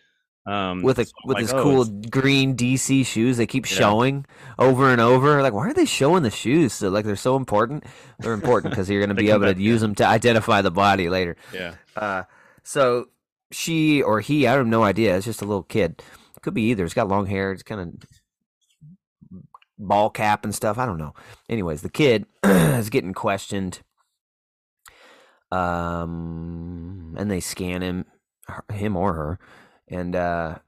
[0.48, 3.76] Um, with a so with like, his oh, cool green DC shoes, they keep yeah.
[3.76, 4.26] showing
[4.58, 5.42] over and over.
[5.42, 6.72] Like, why are they showing the shoes?
[6.72, 7.84] So, like, they're so important.
[8.18, 11.10] They're important because you're going to be able to use them to identify the body
[11.10, 11.36] later.
[11.52, 11.74] Yeah.
[11.94, 12.22] Uh,
[12.62, 13.08] so
[13.52, 15.16] she or he, I have no idea.
[15.18, 16.02] It's just a little kid.
[16.40, 16.84] Could be either.
[16.84, 17.52] He's got long hair.
[17.52, 19.44] It's kind of
[19.76, 20.78] ball cap and stuff.
[20.78, 21.12] I don't know.
[21.50, 23.80] Anyways, the kid is getting questioned.
[25.52, 28.06] Um, and they scan him,
[28.72, 29.38] him or her
[29.90, 30.58] and uh,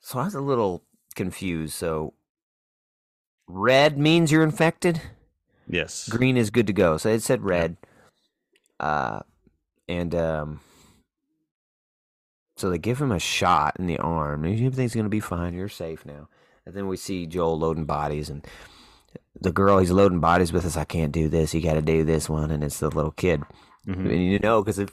[0.00, 1.74] so I was a little confused.
[1.74, 2.14] So
[3.46, 5.00] red means you're infected.
[5.68, 6.08] Yes.
[6.08, 6.96] Green is good to go.
[6.96, 7.76] So it said red.
[8.78, 9.20] Uh,
[9.88, 10.60] and um,
[12.56, 14.44] so they give him a shot in the arm.
[14.44, 15.54] Everything's gonna be fine.
[15.54, 16.28] You're safe now.
[16.64, 18.44] And then we see Joel loading bodies, and
[19.40, 21.54] the girl he's loading bodies with is, "I can't do this.
[21.54, 23.42] You got to do this one." And it's the little kid,
[23.86, 24.06] mm-hmm.
[24.06, 24.90] and you know because it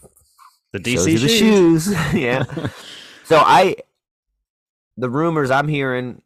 [0.73, 1.21] the DC shoes.
[1.21, 1.87] the shoes.
[2.13, 2.43] yeah.
[3.23, 3.77] so I,
[4.97, 6.21] the rumors I'm hearing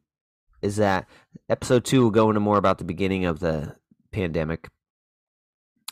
[0.62, 1.08] is that
[1.50, 3.76] episode two will go into more about the beginning of the
[4.12, 4.70] pandemic,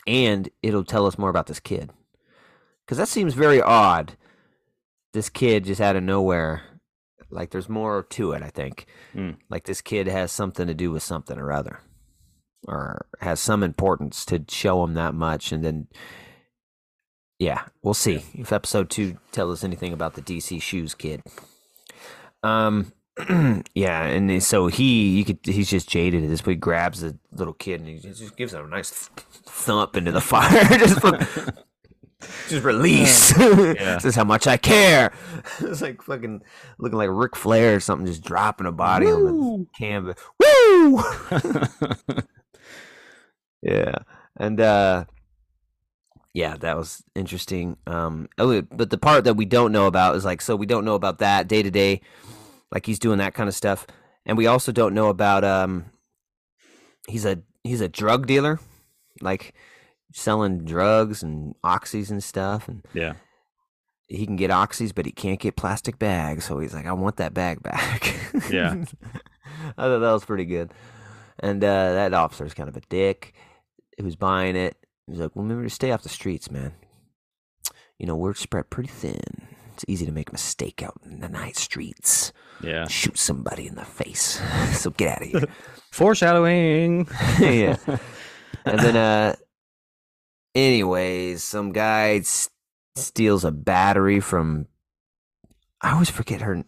[0.07, 1.91] and it'll tell us more about this kid,
[2.85, 4.17] because that seems very odd.
[5.13, 6.63] This kid just out of nowhere,
[7.29, 8.41] like there's more to it.
[8.43, 9.37] I think, mm.
[9.49, 11.79] like this kid has something to do with something or other,
[12.67, 15.87] or has some importance to show him that much, and then
[17.39, 18.41] yeah, we'll see yeah.
[18.41, 21.21] if episode two tells us anything about the DC shoes kid.
[22.43, 22.93] Um,
[23.73, 26.59] yeah, and so he, you could, he's just jaded at this point.
[26.59, 28.91] Grabs the little kid and he just gives him a nice
[29.45, 30.63] thump into the fire.
[30.77, 31.01] just,
[32.49, 33.37] just release.
[33.37, 33.95] Yeah.
[33.95, 35.13] this is how much I care.
[35.59, 36.41] it's like fucking
[36.77, 39.27] looking like Ric Flair or something, just dropping a body Woo!
[39.27, 40.15] on the canvas.
[40.39, 41.03] Woo!
[43.61, 43.95] yeah,
[44.37, 45.05] and uh
[46.35, 47.77] yeah, that was interesting.
[47.87, 50.83] Um, oh, but the part that we don't know about is like, so we don't
[50.83, 52.01] know about that day to day,
[52.71, 53.87] like he's doing that kind of stuff,
[54.25, 55.85] and we also don't know about um,
[57.07, 58.59] he's a he's a drug dealer,
[59.21, 59.53] like
[60.13, 63.13] selling drugs and oxys and stuff, and Yeah.
[64.07, 66.43] he can get oxys, but he can't get plastic bags.
[66.45, 68.13] So he's like, I want that bag back.
[68.51, 68.73] Yeah.
[69.77, 70.73] I thought that was pretty good.
[71.39, 73.33] And uh, that officer's kind of a dick
[73.99, 74.75] who's buying it.
[75.07, 76.73] He's like, well, remember to stay off the streets, man.
[77.99, 79.21] You know, we're spread pretty thin.
[79.73, 82.31] It's easy to make a mistake out in the night streets.
[82.61, 82.87] Yeah.
[82.87, 84.41] Shoot somebody in the face.
[84.73, 85.47] so get out of here.
[85.91, 87.07] Foreshadowing.
[87.39, 87.77] yeah.
[88.65, 89.35] And then, uh,
[90.53, 92.49] anyways, some guy s-
[92.95, 94.67] steals a battery from.
[95.81, 96.63] I always forget her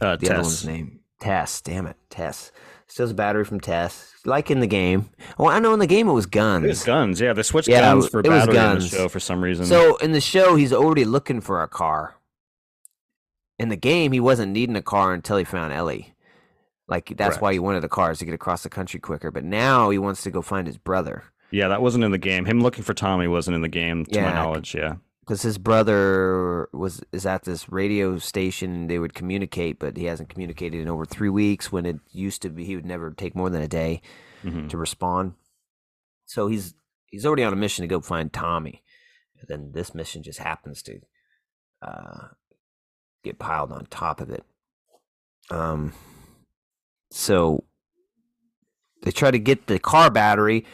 [0.00, 1.00] Uh, the other one's name.
[1.20, 1.60] Tess.
[1.60, 2.52] Damn it, Tess.
[2.90, 5.10] Steals a battery from Tess, like in the game.
[5.38, 6.64] Oh, I know in the game it was guns.
[6.64, 7.20] It was guns.
[7.20, 9.64] Yeah, they switched Yeah, guns for battery in the show for some reason.
[9.66, 12.16] So in the show, he's already looking for a car.
[13.58, 16.14] In the game, he wasn't needing a car until he found Ellie.
[16.88, 19.30] Like that's why he wanted the cars to get across the country quicker.
[19.30, 22.44] But now he wants to go find his brother yeah, that wasn't in the game.
[22.44, 24.74] Him looking for Tommy wasn't in the game, to my knowledge.
[24.74, 24.96] Yeah.
[25.30, 28.88] Because his brother was is at this radio station.
[28.88, 31.70] They would communicate, but he hasn't communicated in over three weeks.
[31.70, 34.02] When it used to be, he would never take more than a day.
[34.42, 35.34] hmm to respond.
[36.26, 36.74] So he's
[37.06, 38.82] he's already on a mission to go find Tommy.
[39.38, 40.98] And then this mission just happens to
[41.80, 42.26] uh,
[43.22, 44.42] get piled on top of it.
[45.48, 45.92] Um,
[47.12, 47.62] so
[49.04, 50.66] they try to get the car battery.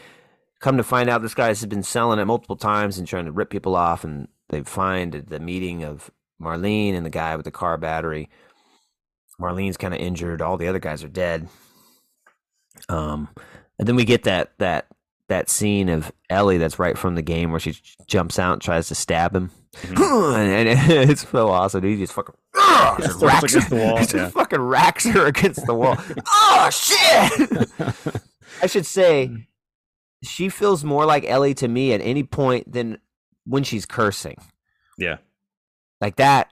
[0.61, 3.33] Come to find out, this guy has been selling it multiple times and trying to
[3.33, 4.03] rip people off.
[4.03, 8.29] And they find the meeting of Marlene and the guy with the car battery.
[9.41, 10.41] Marlene's kind of injured.
[10.41, 11.49] All the other guys are dead.
[12.89, 13.29] Um,
[13.79, 14.87] and then we get that that
[15.29, 17.77] that scene of Ellie that's right from the game where she
[18.07, 19.51] jumps out and tries to stab him,
[19.83, 21.83] and, and it's so awesome.
[21.85, 22.35] He just fucking
[22.99, 24.29] just racks her, the wall, just yeah.
[24.29, 25.97] fucking racks her against the wall.
[26.29, 27.71] oh shit!
[28.63, 29.49] I should say
[30.23, 32.99] she feels more like Ellie to me at any point than
[33.47, 34.37] when she's cursing.
[34.99, 35.17] Yeah.
[36.01, 36.51] Like that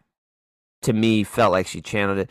[0.83, 2.31] to me felt like she channeled it.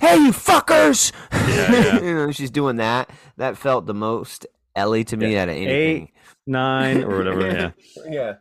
[0.00, 1.12] Hey, you fuckers!
[1.32, 2.00] Yeah, yeah.
[2.00, 3.08] you know, she's doing that.
[3.38, 5.42] That felt the most Ellie to me Yeah.
[5.42, 6.02] out of anything.
[6.02, 6.10] Eight,
[6.46, 7.40] Nine or whatever.
[7.50, 7.70] yeah.
[8.08, 8.34] yeah.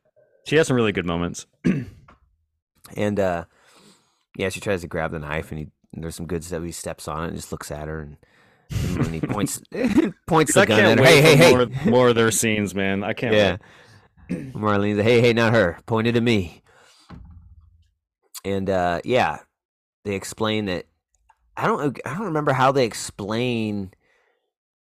[0.45, 1.45] She has some really good moments.
[2.95, 3.45] And uh,
[4.37, 6.63] yeah, she tries to grab the knife, and, he, and there's some good stuff.
[6.63, 8.17] He steps on it and just looks at her, and,
[8.99, 9.61] and he points
[10.27, 11.03] points the gun at her.
[11.03, 11.55] Hey, hey, hey!
[11.55, 13.03] more, more of their scenes, man.
[13.03, 13.33] I can't.
[13.33, 13.51] Yeah.
[13.53, 13.59] wait.
[14.53, 15.79] Marlene's hey, hey, not her.
[15.85, 16.61] Pointed to me.
[18.43, 19.39] And uh, yeah,
[20.03, 20.85] they explain that.
[21.57, 21.99] I don't.
[22.05, 23.91] I don't remember how they explain.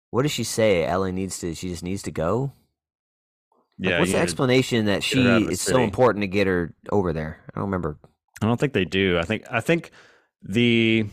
[0.10, 0.86] What does she say?
[0.86, 1.54] Ellie needs to.
[1.56, 2.52] She just needs to go.
[3.80, 4.00] Like, Yeah.
[4.00, 5.20] what's the explanation that she
[5.50, 7.42] it's so important to get her over there?
[7.54, 7.98] I don't remember.
[8.42, 9.18] I don't think they do.
[9.18, 9.92] I think I think
[10.42, 11.08] the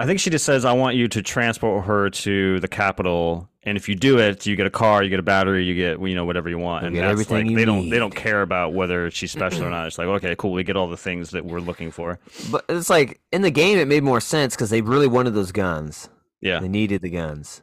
[0.00, 3.76] I think she just says I want you to transport her to the capital and
[3.76, 6.14] if you do it, you get a car, you get a battery, you get you
[6.14, 6.82] know whatever you want.
[6.82, 9.70] You and that's everything like they don't they don't care about whether she's special or
[9.76, 9.86] not.
[9.86, 12.18] It's like, okay, cool, we get all the things that we're looking for.
[12.50, 15.52] But it's like in the game, it made more sense because they really wanted those
[15.52, 16.08] guns.
[16.40, 16.60] Yeah.
[16.60, 17.62] They needed the guns,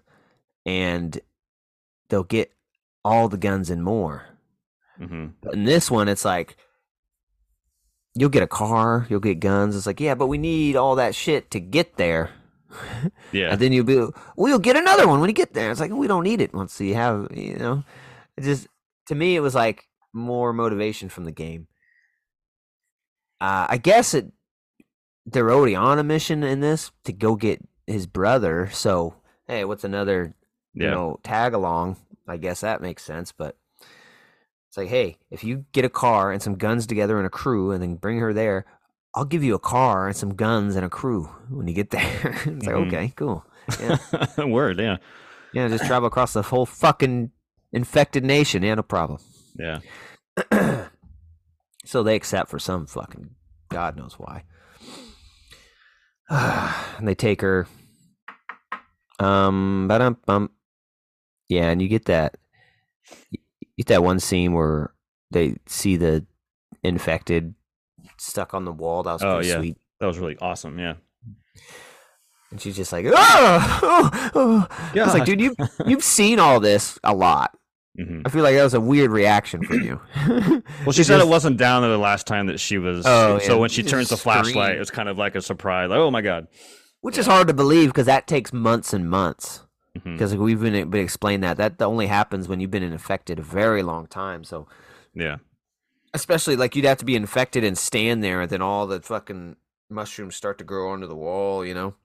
[0.68, 1.20] and
[2.10, 2.54] they'll get
[3.04, 4.28] all the guns and more.
[4.98, 6.58] hmm But in this one, it's like
[8.18, 9.76] you'll get a car, you'll get guns.
[9.76, 12.32] It's like, yeah, but we need all that shit to get there.
[13.34, 13.52] Yeah.
[13.52, 14.06] And then you'll be,
[14.38, 15.70] we'll get another one when you get there.
[15.70, 17.84] It's like we don't need it once you have, you know.
[18.38, 18.68] It just
[19.08, 21.68] to me, it was like more motivation from the game.
[23.42, 24.32] Uh, I guess it
[25.26, 28.70] they're already on a mission in this to go get his brother.
[28.72, 29.16] So
[29.48, 30.34] hey, what's another
[30.74, 31.98] you know tag along?
[32.28, 33.58] I guess that makes sense, but
[34.78, 37.72] it's like, hey, if you get a car and some guns together and a crew,
[37.72, 38.66] and then bring her there,
[39.16, 42.36] I'll give you a car and some guns and a crew when you get there.
[42.46, 42.88] it's like, Mhm.
[42.88, 43.44] okay, cool.
[43.82, 43.98] Yeah,
[44.46, 44.98] Word, yeah.
[45.52, 47.32] yeah, just travel across the whole fucking
[47.74, 48.62] infected nation.
[48.62, 49.20] Yeah, no problem.
[49.58, 49.80] Yeah.
[51.86, 53.32] so they accept for some fucking
[53.70, 54.44] God knows why.
[56.30, 57.68] and they take her.
[59.20, 60.52] Um, but um,
[61.50, 62.38] yeah, and you get that,
[63.78, 64.94] get that one scene where
[65.32, 66.26] they see the
[66.84, 67.54] infected
[68.18, 69.04] stuck on the wall.
[69.04, 69.58] That was Oh, pretty yeah.
[69.58, 69.78] sweet.
[70.00, 70.94] That was really awesome, yeah.
[72.52, 74.68] And she's just like, oh, oh, oh.
[74.96, 75.56] I was like, dude, you
[75.86, 77.52] you've seen all this a lot.
[78.00, 80.00] hmm I feel like that was a weird reaction for you.
[80.86, 83.06] Well, she said it wasn't down there the last time that she was.
[83.06, 83.60] Oh, so yeah.
[83.60, 85.90] when she turns the flashlight, it's kind of like a surprise.
[85.90, 86.48] Like, oh my god.
[87.02, 89.62] which is hard to believe because that takes months and months.
[90.04, 93.84] Because we've been, been explained that that only happens when you've been infected a very
[93.84, 94.44] long time.
[94.44, 94.68] So
[95.14, 95.38] Yeah.
[96.14, 99.58] Especially like you'd have to be infected and stand there, and then all the fucking
[99.90, 101.66] mushrooms start to grow onto the wall.
[101.66, 101.96] You know.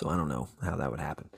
[0.00, 1.30] So I don't know how that would happen.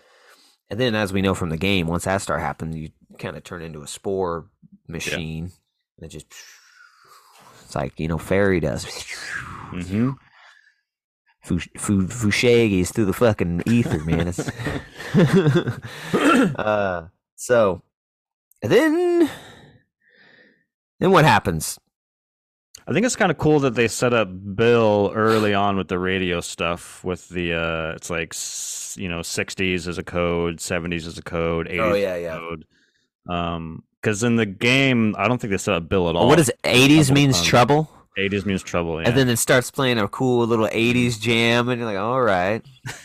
[0.71, 3.45] And then, as we know from the game, once that start happens, you kind of
[3.45, 4.47] turn into a spore
[4.89, 5.53] machine,
[5.97, 6.27] and it just
[7.65, 8.87] it's like you know fairy dust.
[9.73, 10.13] Mm-hmm.
[11.47, 14.33] Fushagis through the fucking ether, man.
[16.57, 17.83] Uh, so
[18.63, 19.31] then,
[21.01, 21.79] then what happens?
[22.89, 25.99] I think it's kind of cool that they set up Bill early on with the
[25.99, 27.03] radio stuff.
[27.05, 28.33] With the uh, it's like
[28.97, 32.39] you know, '60s as a code, '70s as a code, '80s Oh, yeah, yeah.
[32.39, 32.65] code.
[33.29, 36.29] Um, because in the game, I don't think they set up Bill at all.
[36.29, 37.91] What does 80s means trouble?
[38.17, 39.09] '80s means trouble, yeah.
[39.09, 42.65] And then it starts playing a cool little 80s jam, and you're like, all right.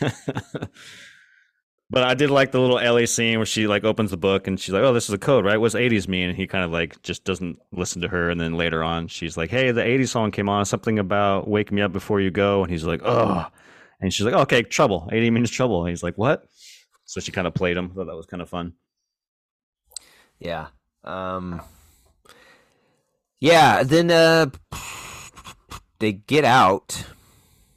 [1.92, 4.58] but I did like the little Ellie scene where she like opens the book and
[4.58, 5.58] she's like, "Oh, this is a code, right?
[5.58, 8.30] What's '80s mean?" And he kind of like just doesn't listen to her.
[8.30, 10.64] And then later on, she's like, "Hey, the '80s song came on.
[10.64, 13.46] Something about wake me up before you go." And he's like, "Oh,"
[14.00, 15.10] and she's like, "Okay, trouble.
[15.12, 16.46] '80 means trouble." And he's like, "What?"
[17.04, 17.90] So she kind of played him.
[17.90, 18.72] Thought that was kind of fun.
[20.38, 20.68] Yeah.
[21.04, 21.60] Um,
[23.38, 24.46] yeah, then uh,
[26.02, 27.04] they get out.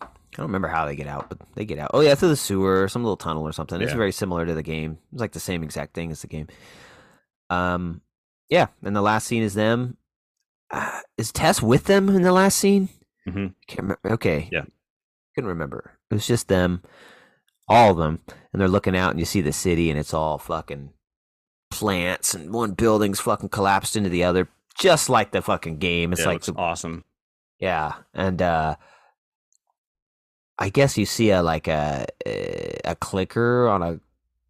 [0.01, 1.91] I don't remember how they get out, but they get out.
[1.93, 3.79] Oh yeah, through the sewer, some little tunnel or something.
[3.81, 4.97] It's very similar to the game.
[5.13, 6.47] It's like the same exact thing as the game.
[7.49, 8.01] Um,
[8.49, 9.95] yeah, and the last scene is them.
[10.71, 12.89] Uh, is Tess with them in the last scene?
[13.27, 13.53] Mhm.
[13.67, 13.99] Can't remember.
[14.11, 14.49] Okay.
[14.51, 14.63] Yeah.
[15.35, 15.91] Couldn't remember.
[16.09, 16.81] It was just them,
[17.69, 18.19] all of them,
[18.51, 20.89] and they're looking out, and you see the city, and it's all fucking
[21.71, 26.11] plants, and one building's fucking collapsed into the other, just like the fucking game.
[26.11, 27.03] It's yeah, like looks the awesome.
[27.59, 28.75] Yeah, and uh
[30.57, 32.05] I guess you see a like a
[32.85, 33.99] a clicker on a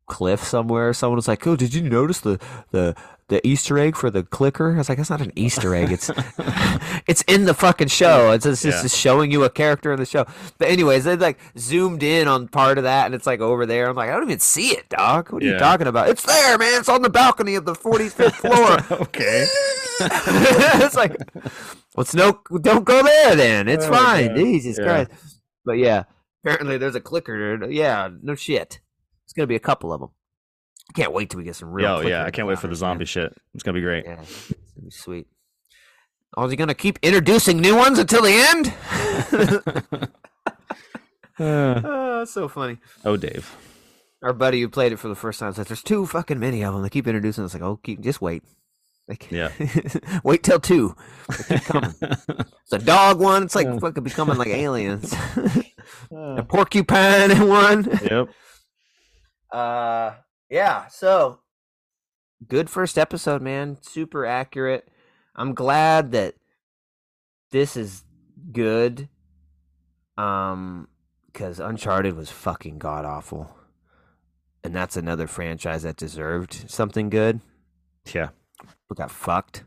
[0.07, 0.93] cliff somewhere.
[0.93, 2.39] Someone was like, "Oh, did you notice the
[2.71, 2.95] the
[3.27, 5.91] the Easter egg for the clicker?" I was like, "That's not an Easter egg.
[5.91, 6.09] It's
[7.07, 8.31] it's in the fucking show.
[8.31, 8.81] It's just, it's Yeah.
[8.83, 10.25] just showing you a character in the show."
[10.57, 13.89] But anyways, they like zoomed in on part of that, and it's like over there.
[13.89, 15.31] I'm like, I don't even see it, Doc.
[15.31, 16.09] What are you talking about?
[16.09, 16.79] It's there, man.
[16.79, 18.33] It's on the balcony of the 45th
[18.89, 18.99] floor.
[19.01, 19.47] okay.
[20.85, 21.15] it's like,
[21.93, 22.41] what's no?
[22.61, 23.67] Don't go there then.
[23.67, 24.27] It's Oh, fine.
[24.29, 24.37] God.
[24.37, 24.83] Jesus Yeah.
[24.85, 25.11] Christ.
[25.65, 26.03] But yeah,
[26.43, 27.57] apparently there's a clicker.
[27.59, 27.71] there.
[27.71, 28.79] Yeah, no shit.
[29.35, 30.11] It's gonna be a couple of them.
[30.89, 32.01] I can't wait till we get some real.
[32.03, 32.89] Yo, yeah, I can't wait for the encounters, man.
[32.91, 33.33] zombie shit.
[33.53, 34.05] It's gonna be great.
[34.05, 35.27] Yeah, it's gonna be sweet.
[36.37, 40.09] Oh, is he gonna keep introducing new ones until the end?
[41.37, 42.77] Uh, oh, so funny.
[43.03, 43.57] oh, Dave.
[44.23, 46.73] Our buddy who played it for the first time says, "There's too fucking many of
[46.73, 46.81] them.
[46.81, 48.41] They keep introducing." us." like, "Oh, keep just wait."
[49.09, 49.51] Like, Yeah.
[50.23, 50.95] wait till two.
[51.29, 53.43] It's a dog one.
[53.43, 53.79] It's like Yeah.
[53.79, 55.13] fucking becoming like aliens.
[56.09, 57.83] a porcupine in one.
[58.01, 58.29] yep.
[59.51, 60.15] Uh,
[60.49, 60.87] yeah.
[60.87, 61.39] So
[62.47, 63.77] good first episode, man.
[63.81, 64.87] Super accurate.
[65.35, 66.35] I'm glad that
[67.51, 68.03] this is
[68.51, 69.09] good.
[70.17, 70.87] Um,
[71.27, 73.53] because Uncharted was fucking god awful,
[74.63, 77.41] and that's another franchise that deserved something good.
[78.13, 78.29] Yeah.
[78.87, 79.65] But got fucked.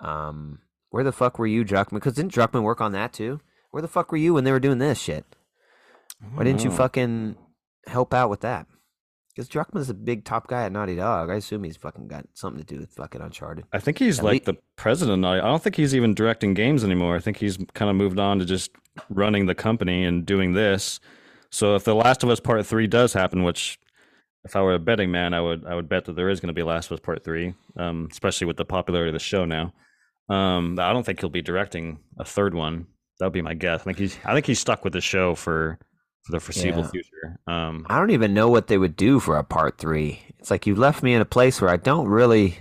[0.00, 0.58] Um,
[0.90, 1.92] where the fuck were you, Druckman?
[1.94, 3.40] Because didn't Druckman work on that too?
[3.70, 5.24] Where the fuck were you when they were doing this shit?
[6.34, 6.74] Why didn't you Oh.
[6.74, 7.36] fucking
[7.86, 8.66] help out with that?
[9.34, 11.30] Because Druckman's a big top guy at Naughty Dog.
[11.30, 13.64] I assume he's fucking got something to do with fucking Uncharted.
[13.72, 15.24] I think he's At like the president.
[15.24, 17.16] I I don't think he's even directing games anymore.
[17.16, 18.72] I think he's kind of moved on to just
[19.08, 21.00] running the company and doing this.
[21.50, 23.78] So if The Last of Us Part Three does happen, which
[24.44, 26.48] if I were a betting man, I would I would bet that there is going
[26.48, 29.44] to be Last of Us Part Three, um, especially with the popularity of the show
[29.44, 29.72] now.
[30.28, 32.86] Um, I don't think he'll be directing a third one.
[33.18, 33.80] That would be my guess.
[33.80, 35.78] I think he's I think he's stuck with the show for
[36.22, 36.88] for the foreseeable Yeah.
[36.90, 37.38] future.
[37.46, 40.22] Um, I don't even know what they would do for a part three.
[40.38, 42.58] It's like you left me in a place where I don't really.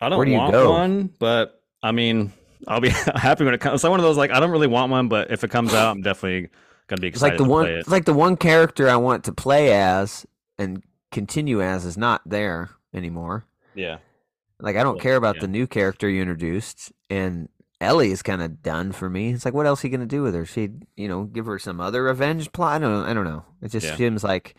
[0.00, 0.70] I don't Where do you want go?
[0.70, 2.32] one, but I mean,
[2.66, 3.76] I'll be happy when it comes.
[3.76, 5.72] It's like one of those like I don't really want one, but if it comes
[5.74, 6.48] out, I'm definitely
[6.88, 7.66] gonna be It's excited like the one.
[7.66, 7.78] it.
[7.78, 10.26] It's like the one character I want to play as
[10.58, 10.82] and
[11.12, 13.46] continue as is not there anymore.
[13.74, 13.98] Yeah,
[14.60, 15.42] Like I don't care about yeah.
[15.42, 17.48] the new character you introduced, and
[17.82, 19.32] Ellie is kind of done for me.
[19.32, 20.46] It's like, what else are you gonna do with her?
[20.46, 22.76] She, you know, give her some other revenge plot.
[22.76, 23.44] I don't, I don't know.
[23.60, 23.96] It just Yeah.
[23.96, 24.54] seems like,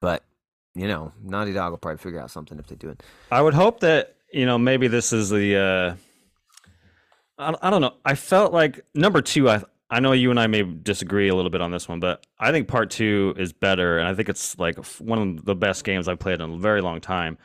[0.00, 0.22] but
[0.74, 3.02] you know, Naughty Dog will probably figure out something if they do it.
[3.32, 5.56] I would hope that you know maybe this is the.
[5.56, 5.94] uh
[7.38, 7.94] I, I don't know.
[8.04, 9.48] I felt like number two.
[9.48, 9.62] I
[9.92, 12.52] I know you and I may disagree a little bit on this one, but I
[12.52, 16.06] think part two is better, and I think it's like one of the best games
[16.06, 17.38] I've played in a very long time.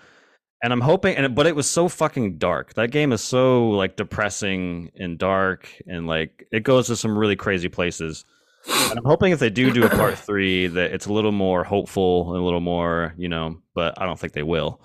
[0.64, 2.74] And I'm hoping, and but it was so fucking dark.
[2.74, 7.36] That game is so like depressing and dark, and like it goes to some really
[7.36, 8.26] crazy places.
[8.68, 11.64] And I'm hoping if they do do a part three, that it's a little more
[11.64, 13.62] hopeful and a little more, you know.
[13.76, 14.82] But I don't think they will.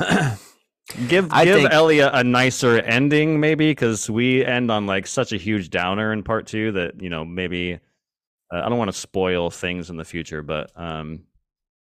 [1.08, 5.32] Give I give think- Ellie a, nicer ending, maybe, because we end on like such
[5.32, 7.74] a huge downer in part two that you know maybe
[8.52, 11.24] uh, I don't want to spoil things in the future, but um,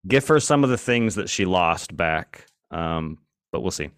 [0.06, 2.46] give her some of the things that she lost back.
[2.70, 3.18] Um,
[3.52, 3.90] but we'll see.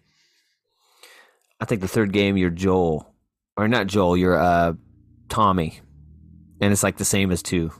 [1.59, 3.13] I think the third game you're Joel,
[3.57, 4.73] or not Joel, you're uh
[5.29, 5.79] Tommy,
[6.61, 7.71] and it's like the same as two,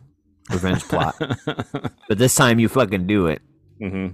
[0.51, 1.15] revenge plot.
[2.09, 3.41] But this time you fucking do it,
[3.79, 4.07] hmm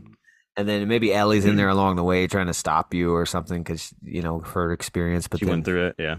[0.57, 3.63] and then maybe Ellie's in there along the way trying to stop you or something
[3.63, 5.27] because you know her experience.
[5.27, 5.95] But She then, went through it.
[5.97, 6.17] Yeah.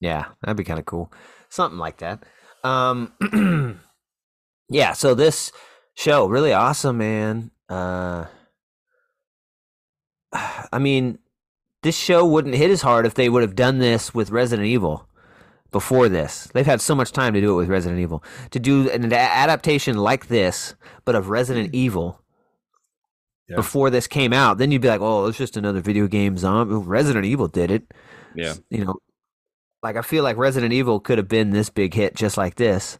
[0.00, 1.12] yeah, that'd be kind of cool,
[1.50, 2.22] something like that.
[2.64, 3.12] Um,
[4.70, 4.92] yeah.
[4.94, 5.52] So this
[5.94, 7.50] show really awesome, man.
[7.68, 8.26] Uh,
[10.72, 11.18] I mean,
[11.82, 15.08] this show wouldn't hit as hard if they would have done this with Resident Evil
[15.70, 16.48] before this.
[16.54, 18.22] They've had so much time to do it with Resident Evil.
[18.50, 20.74] To do an adaptation like this,
[21.04, 21.76] but of Resident hmm.
[21.76, 22.22] Evil
[23.48, 23.56] Yeah.
[23.56, 26.74] before this came out, then you'd be like, "Oh, it's just another video game zombie."
[26.74, 27.92] Resident Evil did it.
[28.34, 28.54] Yeah.
[28.70, 28.96] You know,
[29.82, 32.98] like I feel like Resident Evil could have been this big hit just like this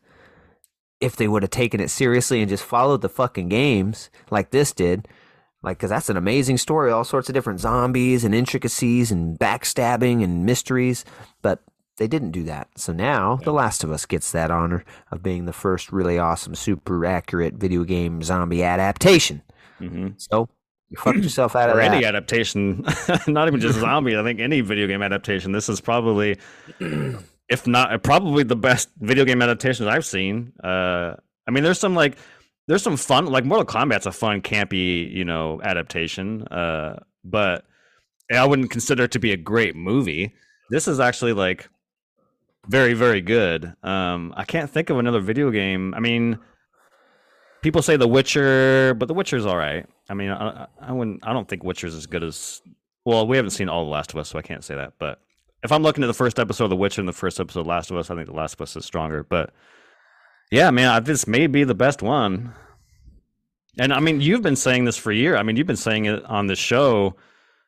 [1.00, 4.72] if they would have taken it seriously and just followed the fucking games like this
[4.72, 5.08] did.
[5.62, 10.22] Like, because that's an amazing story, all sorts of different zombies and intricacies and backstabbing
[10.22, 11.04] and mysteries.
[11.42, 11.62] But
[11.96, 12.68] they didn't do that.
[12.76, 16.54] So now The Last of Us gets that honor of being the first really awesome,
[16.54, 19.42] super accurate video game zombie adaptation.
[19.78, 20.48] hmm So
[20.90, 21.92] you fucked yourself out of or that.
[21.94, 22.84] any adaptation,
[23.26, 24.16] not even just zombie.
[24.16, 25.52] I think any video game adaptation.
[25.52, 26.38] This is probably,
[27.48, 30.52] if not probably the best video game adaptations I've seen.
[30.62, 31.14] Uh,
[31.48, 32.18] I mean, there's some like
[32.68, 37.64] there's some fun like Mortal Kombat's a fun campy you know adaptation, uh, but
[38.32, 40.34] I wouldn't consider it to be a great movie.
[40.70, 41.68] This is actually like
[42.68, 43.72] very very good.
[43.82, 45.94] Um, I can't think of another video game.
[45.94, 46.38] I mean
[47.62, 49.86] people say The Witcher, but The Witcher's all right.
[50.08, 51.26] I mean, I, I- wouldn't.
[51.26, 52.62] I don't think Witcher's as good as.
[53.04, 54.92] Well, we haven't seen all the Last of Us, so I can't say that.
[55.00, 55.20] But
[55.64, 57.66] if I'm looking at the first episode of The Witcher and the first episode of
[57.66, 59.24] Last of Us, I think The Last of Us is stronger.
[59.24, 59.52] But
[60.50, 62.52] yeah, man, I- this may be the best one.
[63.78, 65.36] And I mean, you've been saying this for a year.
[65.36, 67.14] I mean, you've been saying it on the show,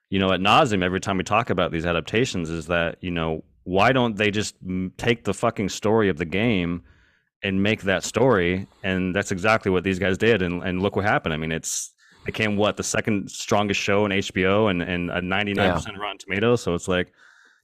[0.09, 2.49] you know, at nauseum every time we talk about these adaptations.
[2.49, 4.55] Is that you know why don't they just
[4.97, 6.83] take the fucking story of the game
[7.43, 8.66] and make that story?
[8.83, 10.41] And that's exactly what these guys did.
[10.41, 11.35] And and look what happened.
[11.35, 11.93] I mean, it's
[12.24, 16.62] became what the second strongest show in HBO and and a 99 percent Rotten Tomatoes.
[16.62, 17.12] So it's like,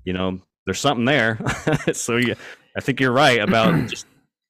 [0.04, 1.38] you know, there's something there.
[1.94, 2.34] so you,
[2.76, 4.04] I think you're right about just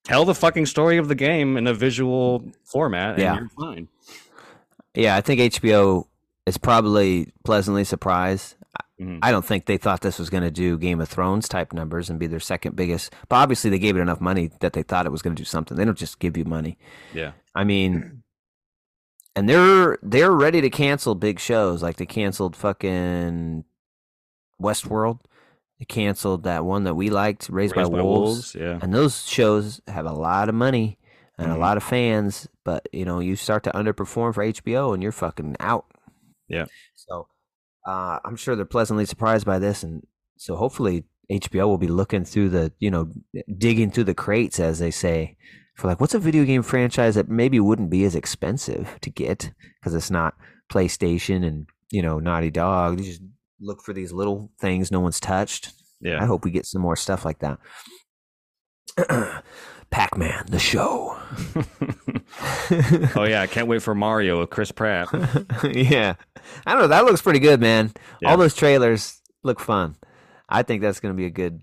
[0.04, 3.38] tell the fucking story of the game in a visual format, and Yeah.
[3.38, 3.88] you're fine.
[4.94, 6.06] Yeah, I think HBO
[6.46, 8.54] is probably pleasantly surprised.
[9.00, 9.18] Mhm.
[9.22, 12.08] I don't think they thought this was going to do Game of Thrones type numbers
[12.10, 13.12] and be their second biggest.
[13.28, 15.44] But obviously, they gave it enough money that they thought it was going to do
[15.44, 15.76] something.
[15.76, 16.78] They don't just give you money.
[17.12, 17.32] Yeah.
[17.56, 18.22] I mean,
[19.34, 21.82] and they're they're ready to cancel big shows.
[21.82, 23.64] Like they canceled fucking
[24.62, 25.18] Westworld.
[25.78, 28.54] They canceled that one that we liked, Raised, Raised by, by Wolves.
[28.54, 28.78] Yeah.
[28.80, 30.98] And those shows have a lot of money
[31.36, 31.56] and Mhm.
[31.56, 35.10] a lot of fans, but you know, you start to underperform for HBO and you're
[35.12, 35.86] fucking out.
[36.48, 36.66] Yeah.
[36.94, 37.26] So
[37.86, 40.06] uh, I'm sure they're pleasantly surprised by this and
[40.36, 43.10] so hopefully HBO will be looking through the, you know,
[43.58, 45.36] digging through the crates as they say
[45.74, 49.52] for like what's a video game franchise that maybe wouldn't be as expensive to get
[49.80, 50.34] because it's not
[50.70, 53.00] PlayStation and, you know, Naughty Dog.
[53.00, 53.22] You just
[53.60, 55.72] look for these little things no one's touched.
[56.00, 56.22] Yeah.
[56.22, 57.58] I hope we get some more stuff like that.
[59.90, 61.16] Pac Man, the show.
[63.16, 65.08] oh yeah, I can't wait for Mario with Chris Pratt.
[65.72, 66.14] yeah.
[66.66, 66.88] I don't know.
[66.88, 67.92] That looks pretty good, man.
[68.20, 68.30] Yeah.
[68.30, 69.96] All those trailers look fun.
[70.48, 71.62] I think that's going to be a good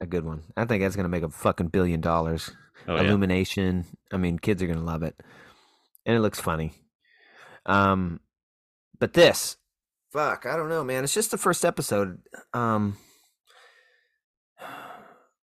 [0.00, 0.42] a good one.
[0.56, 2.50] I think that's going to make a fucking billion dollars.
[2.86, 3.02] Oh yeah.
[3.02, 3.84] Illumination.
[4.12, 5.14] I mean, kids are going to love it.
[6.04, 6.72] And it looks funny.
[7.66, 8.20] Um
[8.98, 9.56] but this
[10.12, 11.04] fuck, I don't know, man.
[11.04, 12.20] It's just the first episode.
[12.52, 12.96] Um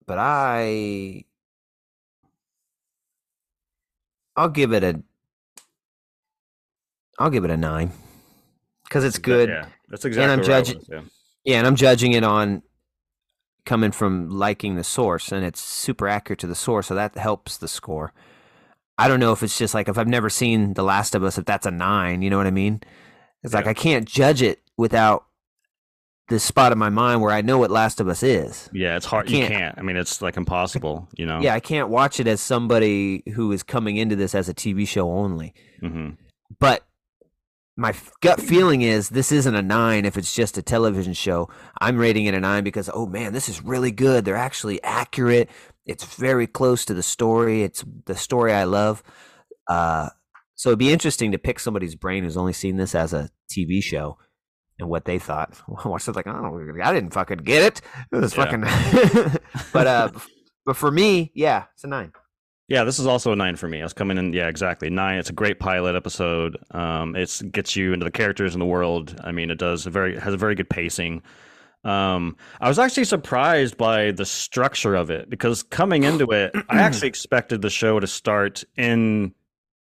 [0.07, 1.25] but I
[4.37, 5.03] I'll give it a
[7.19, 7.93] I'll give it a 9
[8.89, 9.49] cuz it's good.
[9.51, 10.33] Yeah, that's exactly.
[10.33, 11.03] I'm judging- was, yeah.
[11.45, 12.63] Yeah, and I'm judging it on
[13.67, 17.57] coming from liking the source, and it's super accurate to the source, so that helps
[17.57, 18.13] the score.
[18.99, 21.39] I don't know if it's just like if I've never seen The Last of Us,
[21.39, 22.81] if that's a nine, you know what I mean?
[23.43, 25.25] It's like I can't judge it without
[26.29, 28.71] this spot in my mind where I know what Last of Us is.
[28.73, 29.29] Yeah, it's hard.
[29.31, 29.79] You can't- can't.
[29.79, 31.09] I mean, it's like impossible.
[31.17, 31.41] You know.
[31.41, 34.87] Yeah, I can't watch it as somebody who is coming into this as a TV
[34.87, 35.55] show only.
[35.81, 36.11] hmm
[36.59, 36.85] but
[37.77, 41.49] my gut feeling is this isn't a nine if it's just a television show.
[41.81, 44.25] I'm rating it a nine because oh man, this is really good.
[44.25, 45.49] They're actually accurate.
[45.87, 47.63] It's very close to the story.
[47.63, 49.03] It's the story I love.
[49.67, 50.11] Uh,
[50.61, 53.83] so it'd be interesting to pick somebody's brain who's only seen this as a TV
[53.83, 54.19] show
[54.79, 55.59] and what they thought.
[55.85, 57.81] I watched it like, oh, I didn't fucking get it.
[58.13, 58.45] It was Yeah.
[58.45, 59.39] fucking.
[59.73, 60.11] but uh,
[60.67, 62.13] but for me, yeah, it's a nine.
[62.69, 63.81] Yeah, this is also a nine for me.
[63.81, 65.19] I was coming in, yeah, exactly nine.
[65.19, 66.59] It's a great pilot episode.
[66.73, 69.19] Um, it gets you into the characters in the world.
[69.25, 71.23] I mean, it does a very has a very good pacing.
[71.85, 76.77] Um, I was actually surprised by the structure of it because coming into it, I
[76.83, 79.35] actually expected the show to start in,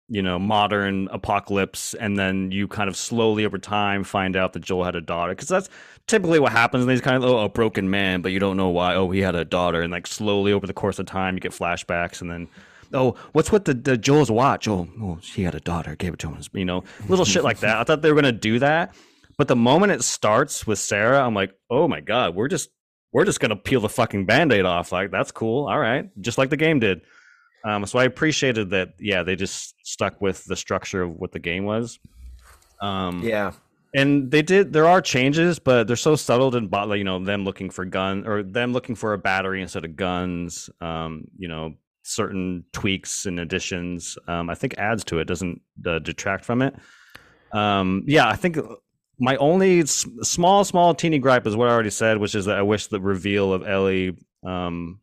[0.10, 4.62] you know, modern apocalypse, and then you kind of slowly over time find out that
[4.62, 5.70] Joel had a daughter because that's
[6.08, 8.70] typically what happens in these kind of oh, a broken man, but you don't know
[8.70, 8.96] why.
[8.96, 11.52] Oh, he had a daughter, and like slowly over the course of time, you get
[11.52, 12.48] flashbacks, and then
[12.94, 14.68] oh, what's with the, the Joel's watch?
[14.68, 16.42] Oh, oh, she had a daughter, gave it to him.
[16.54, 17.78] You know, little shit like that.
[17.78, 18.96] I thought they were gonna do that,
[19.38, 22.70] but the moment it starts with Sarah, I'm like, oh my god, we're just
[23.12, 24.92] we're just gonna peel the fucking band-aid off.
[24.92, 25.68] Like that's cool.
[25.68, 27.02] All right, just like the game did.
[27.66, 28.94] Um, so I appreciated that.
[29.00, 32.00] Yeah, they just stuck with the structure of what the game was.
[32.82, 33.52] Um, Yeah,
[33.94, 37.24] and they did there are changes but they're so subtle and bot like you know
[37.24, 41.48] them looking for gun or them looking for a battery instead of guns um you
[41.48, 46.62] know certain tweaks and additions um i think adds to it doesn't uh, detract from
[46.62, 46.76] it
[47.54, 48.58] um yeah i think
[49.20, 52.58] my only s- small small teeny gripe is what i already said which is that
[52.58, 55.00] i wish the reveal of ellie um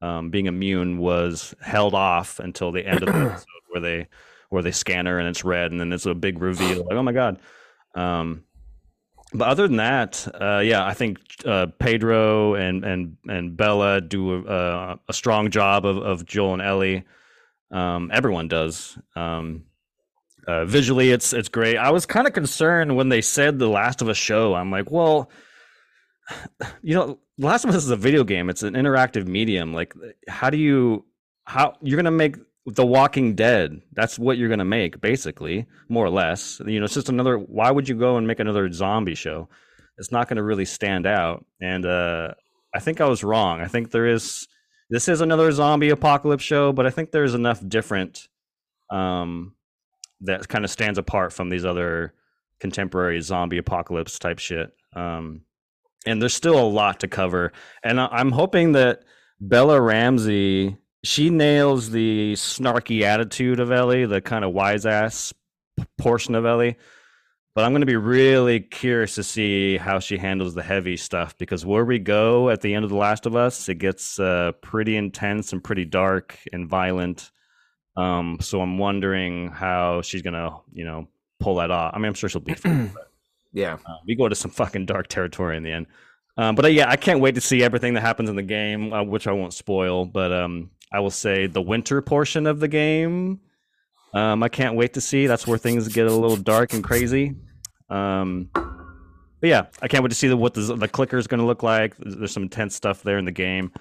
[0.00, 4.08] um being immune was held off until the end of the episode where they
[4.50, 7.02] where they scan her and it's red and then it's a big reveal like oh
[7.02, 7.38] my god
[7.94, 8.44] um,
[9.32, 14.46] but other than that, uh, yeah, I think uh, Pedro and and and Bella do
[14.46, 17.04] a, a strong job of, of Joel and Ellie.
[17.70, 18.98] Um, everyone does.
[19.14, 19.64] Um,
[20.46, 21.76] uh, visually, it's it's great.
[21.76, 24.54] I was kind of concerned when they said the Last of Us show.
[24.54, 25.30] I'm like, well,
[26.82, 28.50] you know, Last of Us is a video game.
[28.50, 29.72] It's an interactive medium.
[29.72, 29.94] Like,
[30.28, 31.04] how do you
[31.44, 32.36] how you're gonna make
[32.74, 33.80] the Walking Dead.
[33.92, 36.60] That's what you're gonna make, basically, more or less.
[36.66, 37.38] You know, it's just another.
[37.38, 39.48] Why would you go and make another zombie show?
[39.96, 41.44] It's not gonna really stand out.
[41.60, 42.34] And uh,
[42.74, 43.60] I think I was wrong.
[43.60, 44.46] I think there is.
[44.90, 48.28] This is another zombie apocalypse show, but I think there's enough different
[48.90, 49.54] um,
[50.22, 52.14] that kind of stands apart from these other
[52.58, 54.72] contemporary zombie apocalypse type shit.
[54.94, 55.42] Um,
[56.06, 57.52] and there's still a lot to cover.
[57.82, 59.02] And I'm hoping that
[59.40, 65.32] Bella Ramsey she nails the snarky attitude of Ellie, the kind of wise ass
[65.96, 66.76] portion of Ellie.
[67.54, 71.36] But I'm going to be really curious to see how she handles the heavy stuff
[71.38, 74.52] because where we go at the end of The Last of Us, it gets uh,
[74.60, 77.32] pretty intense and pretty dark and violent.
[77.96, 81.08] Um, so I'm wondering how she's going to, you know,
[81.40, 81.94] pull that off.
[81.94, 82.92] I mean, I'm sure she'll be fine.
[83.52, 83.74] yeah.
[83.86, 85.86] uh, we go to some fucking dark territory in the end.
[86.36, 88.92] Um, but uh, yeah, I can't wait to see everything that happens in the game,
[88.92, 90.04] uh, which I won't spoil.
[90.04, 93.40] But um, I will say the winter portion of the game,
[94.14, 95.26] um, I can't wait to see.
[95.26, 97.34] That's where things get a little dark and crazy.
[97.90, 101.40] Um, but yeah, I can't wait to see the, what the, the clicker is going
[101.40, 101.96] to look like.
[101.96, 103.72] There's, there's some intense stuff there in the game.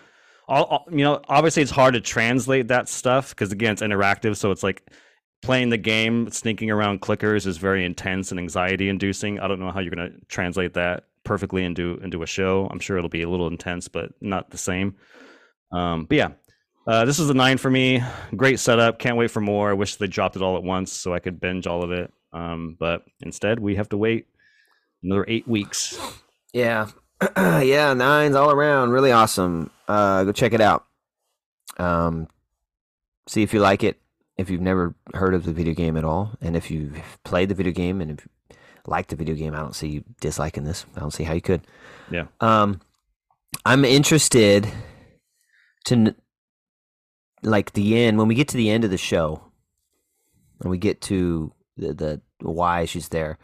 [0.47, 4.35] All, all- you know, obviously it's hard to translate that stuff because again, it's interactive,
[4.37, 4.89] so it's like
[5.41, 9.39] playing the game, sneaking around clickers is very intense and anxiety inducing.
[9.39, 12.67] I don't know how you're going to translate that perfectly into into a show.
[12.71, 14.95] I'm sure it'll be a little intense, but not the same.
[15.71, 16.29] Um, but yeah,
[16.87, 18.01] uh, this is a nine for me.
[18.35, 18.97] Great setup.
[18.99, 19.69] Can't wait for more.
[19.69, 22.11] I wish they dropped it all at once so I could binge all of it.
[22.31, 24.27] Um, but instead, we have to wait
[25.03, 25.99] another eight weeks.
[26.53, 26.87] Yeah.
[27.37, 28.91] yeah, nines all around.
[28.91, 29.69] Really awesome.
[29.87, 30.85] Uh, go check it out.
[31.77, 32.27] Um,
[33.27, 33.99] see if you like it.
[34.37, 37.55] If you've never heard of the video game at all, and if you've played the
[37.55, 38.31] video game and if you
[38.85, 40.85] like the video game, I don't see you disliking this.
[40.95, 41.61] I don't see how you could.
[42.11, 42.27] Yeah.
[42.39, 42.81] Um,
[43.65, 44.67] I'm interested
[45.85, 46.15] to
[47.43, 49.51] like the end when we get to the end of the show,
[50.61, 53.37] and we get to the, the why she's there.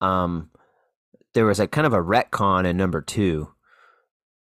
[0.00, 0.50] Um,
[1.34, 3.52] there was a kind of a retcon in number two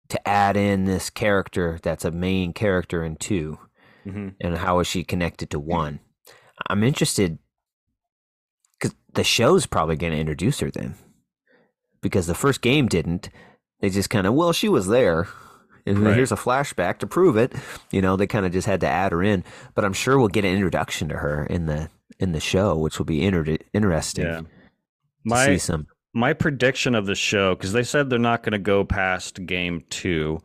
[0.10, 3.60] to add in this character that's a main character in two
[4.06, 4.30] Mm-hmm.
[4.40, 6.00] and how is she connected to one
[6.70, 7.40] i'm interested
[8.80, 10.96] because the show's probably going to introduce her then
[12.02, 13.30] because the first game didn't
[13.82, 15.28] they just kind of well she was there
[15.88, 16.16] and Right.
[16.16, 17.54] here's a flashback to prove it
[17.92, 19.44] you know they kind of just had to add her in
[19.74, 21.90] but i'm sure we'll get an introduction to her in the
[22.20, 24.38] in the show which will be inter- interesting Yeah.
[24.42, 24.46] to
[25.24, 28.60] My see some my prediction of the show because they said they're not going to
[28.60, 30.40] go past game two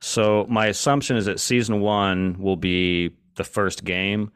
[0.00, 4.30] so my assumption is that season one will be the first game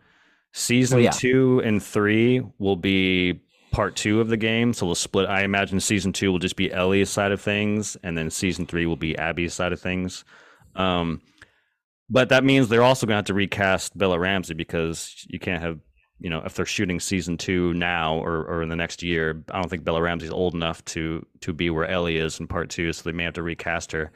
[0.52, 1.10] season Well, yeah.
[1.10, 3.40] two and three will be
[3.72, 6.72] part two of the game so we'll split i imagine season two will just be
[6.72, 10.24] ellie's side of things and then season three will be abby's side of things
[10.76, 11.20] um,
[12.10, 15.62] but that means they're also going to have to recast bella ramsey because you can't
[15.62, 15.78] have
[16.20, 19.60] you know, if they're shooting season two now or, or in the next year, I
[19.60, 22.92] don't think Bella Ramsey's old enough to to be where Ellie is in part two,
[22.92, 24.12] so they may have to recast her.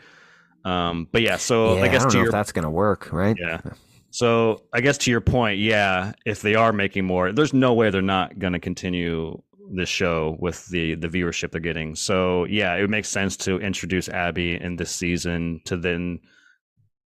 [0.69, 3.37] Um, but yeah, so yeah, I guess don't to your that's gonna work, right?
[3.39, 3.61] yeah.
[4.11, 7.91] So I guess to your point, yeah, if they are making more, there's no way
[7.91, 9.41] they're not going to continue
[9.71, 11.95] this show with the the viewership they're getting.
[11.95, 16.21] So yeah, it makes sense to introduce Abby in this season to then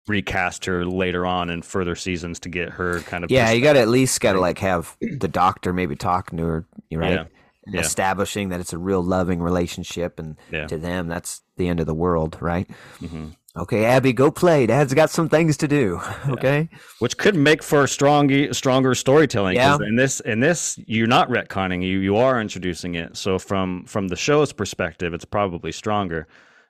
[0.07, 3.73] recast her later on in further seasons to get her kind of Yeah, you got
[3.73, 7.13] to at least got to like have the doctor maybe talking to her, you right?
[7.13, 7.25] Yeah.
[7.71, 7.81] Yeah.
[7.81, 10.65] Establishing that it's a real loving relationship, and Yeah.
[10.67, 12.67] to them that's the end of the world, right?
[12.99, 13.35] Mhm.
[13.57, 14.67] Okay, Abby, go play.
[14.67, 15.99] Dad's got some things to do.
[16.29, 16.69] Okay.
[16.99, 19.55] which could make for strong stronger storytelling.
[19.55, 19.77] Yeah.
[19.81, 21.81] In this, in this, you're not retconning.
[21.83, 23.17] You you are introducing it.
[23.17, 26.27] So from from the show's perspective, it's probably stronger.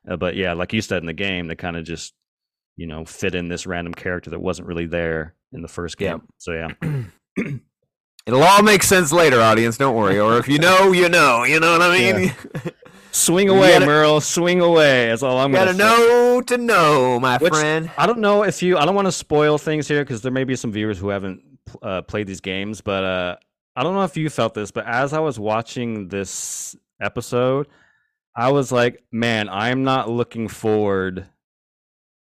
[0.09, 2.13] Uh, but yeah, like you said in the game, they kind of just
[2.77, 6.21] you know fit in this random character that wasn't really there in the first game.
[6.37, 7.03] So yeah,
[8.25, 9.77] It'll all make sense later, audience.
[9.77, 10.19] Don't worry.
[10.19, 11.43] Or if you know, you know.
[11.45, 12.33] You know what I mean?
[13.11, 14.21] swing away, gotta- Merrill.
[14.21, 15.07] Swing away.
[15.07, 16.07] That's all I'm you gonna gotta say.
[16.07, 17.89] know to know, my Which- friend.
[17.97, 18.77] I don't know if you.
[18.77, 21.41] I don't want to spoil things here because there may be some viewers who haven't
[21.81, 23.35] uh, played these games, but uh,
[23.75, 24.71] I don't know if you felt this.
[24.71, 27.67] But as I was watching this episode,
[28.35, 31.27] I was like, "Man, I'm not looking forward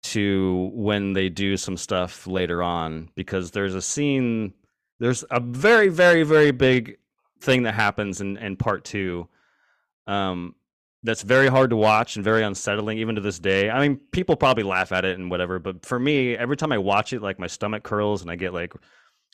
[0.03, 4.55] to when they do some stuff later on because there's a scene.
[4.99, 6.97] There's a very, very, very big
[7.41, 9.29] thing that happens in in part two.
[10.07, 10.55] Um,
[11.03, 13.71] that's very hard to watch and very unsettling even to this day.
[13.71, 16.79] I mean, people probably laugh at it and whatever, but for me, every time I
[16.79, 18.75] watch it, like my stomach curls and I get like,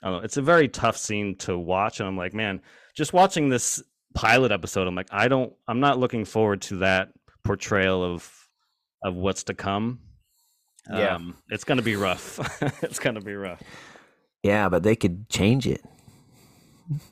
[0.03, 1.99] I don't know, it's a very tough scene to watch.
[1.99, 2.61] And I'm like, man,
[2.95, 3.83] just watching this
[4.15, 7.09] pilot episode, I'm like, I don't, I'm not looking forward to that
[7.45, 8.31] portrayal of
[9.03, 10.01] of what's to come.
[10.91, 11.17] Yeah.
[11.17, 12.39] Um, it's gonna be rough.
[12.83, 13.63] it's gonna be rough.
[14.43, 15.83] Yeah, but they could change it.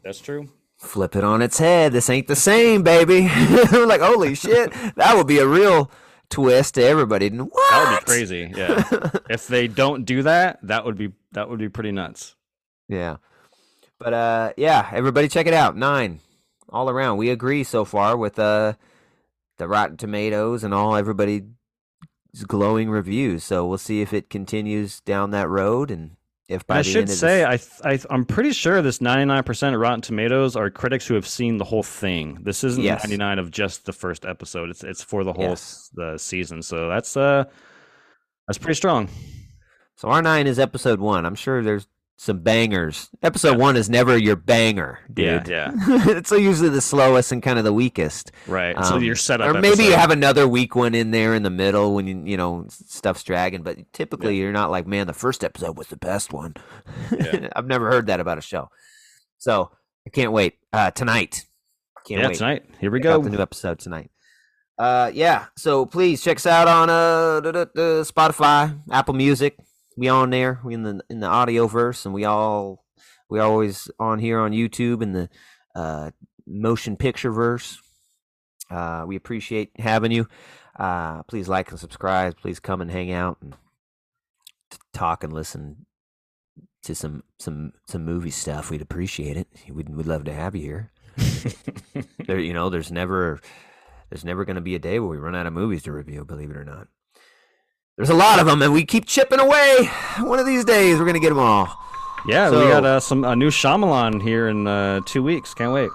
[0.05, 0.49] That's true.
[0.85, 1.93] Flip it on its head.
[1.93, 3.23] This ain't the same, baby.
[3.73, 4.73] We're like, holy shit.
[4.97, 5.91] That would be a real
[6.31, 7.31] twist to everybody.
[7.31, 7.51] What?
[7.71, 8.53] That would be crazy.
[8.55, 9.11] Yeah.
[9.31, 12.37] if they don't do that, that would be that would be pretty nuts.
[12.89, 13.17] Yeah.
[13.99, 15.77] But uh yeah, everybody check it out.
[15.77, 16.21] Nine.
[16.69, 17.17] All around.
[17.17, 18.75] We agree so far with uh
[19.57, 21.43] the Rotten Tomatoes and all everybody's
[22.47, 23.45] glowing reviews.
[23.45, 26.17] So we'll see if it continues down that road and
[26.49, 29.81] if by I should say, this, I, th- I I'm pretty sure this 99% of
[29.81, 32.39] Rotten Tomatoes are critics who have seen the whole thing.
[32.43, 33.05] This isn't Yes.
[33.05, 34.69] 99 of just the first episode.
[34.71, 35.91] It's it's for the whole Yes.
[35.95, 36.61] the season.
[36.63, 37.45] So that's uh
[38.47, 39.09] that's pretty strong.
[39.97, 41.25] so R9 is episode one.
[41.25, 41.87] I'm sure there's
[42.17, 43.11] some bangers.
[43.23, 45.49] Episode one is never your banger, dude.
[45.49, 48.31] Yeah, it's usually the slowest and kind of the weakest.
[48.47, 48.77] Right.
[48.85, 51.51] so Um, your setup, or maybe you have another weak one in there in the
[51.51, 53.63] middle when you you know stuff's dragging.
[53.63, 56.55] But typically, you're not like, man, the first episode was the best one.
[57.11, 57.49] Yeah.
[57.57, 58.71] I've never heard that about a show,
[59.39, 59.71] so
[60.07, 61.47] I can't wait uh, tonight.
[62.07, 62.37] Can't yeah wait.
[62.37, 62.65] tonight.
[62.81, 63.23] Here we Check go.
[63.23, 64.11] the new episode tonight.
[64.79, 65.47] Uh, yeah.
[65.57, 67.41] So please check us out on uh
[68.05, 69.57] Spotify, Apple Music.
[69.97, 70.61] We on there.
[70.65, 72.85] We in the in the audio verse, and we all
[73.29, 75.29] we always on here on YouTube in the
[75.75, 76.11] uh
[76.47, 77.79] motion picture verse.
[78.71, 80.27] Uh, we appreciate having you.
[80.79, 82.37] Uh, please like and subscribe.
[82.37, 83.55] Please come and hang out and
[84.93, 85.87] talk and listen
[86.83, 88.71] to some some some movie stuff.
[88.71, 89.49] We'd appreciate it.
[89.71, 90.91] We'd we'd love to have you here
[92.27, 93.41] there you know there's never
[94.11, 96.25] there's never going to be a day where we run out of movies to review
[96.25, 96.89] believe it or not
[97.97, 99.89] there's a lot of them and we keep chipping away
[100.21, 101.69] one of these days we're going to get them all
[102.27, 105.53] yeah, we got uh, some a new Shyamalan here in uh, two weeks.
[105.53, 105.91] Can't wait.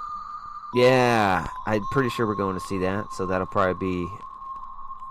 [0.76, 3.74] yeah i'm pretty sure we're going to see that so that'll probably
[4.04, 4.08] be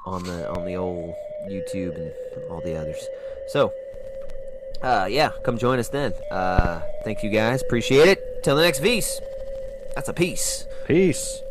[0.07, 1.13] on the on the old
[1.51, 2.13] youtube and
[2.49, 3.05] all the others
[3.49, 3.73] so
[4.83, 8.79] uh yeah come join us then uh thank you guys appreciate it till the next
[8.79, 9.21] V's.
[9.97, 11.43] that's a piece Peace.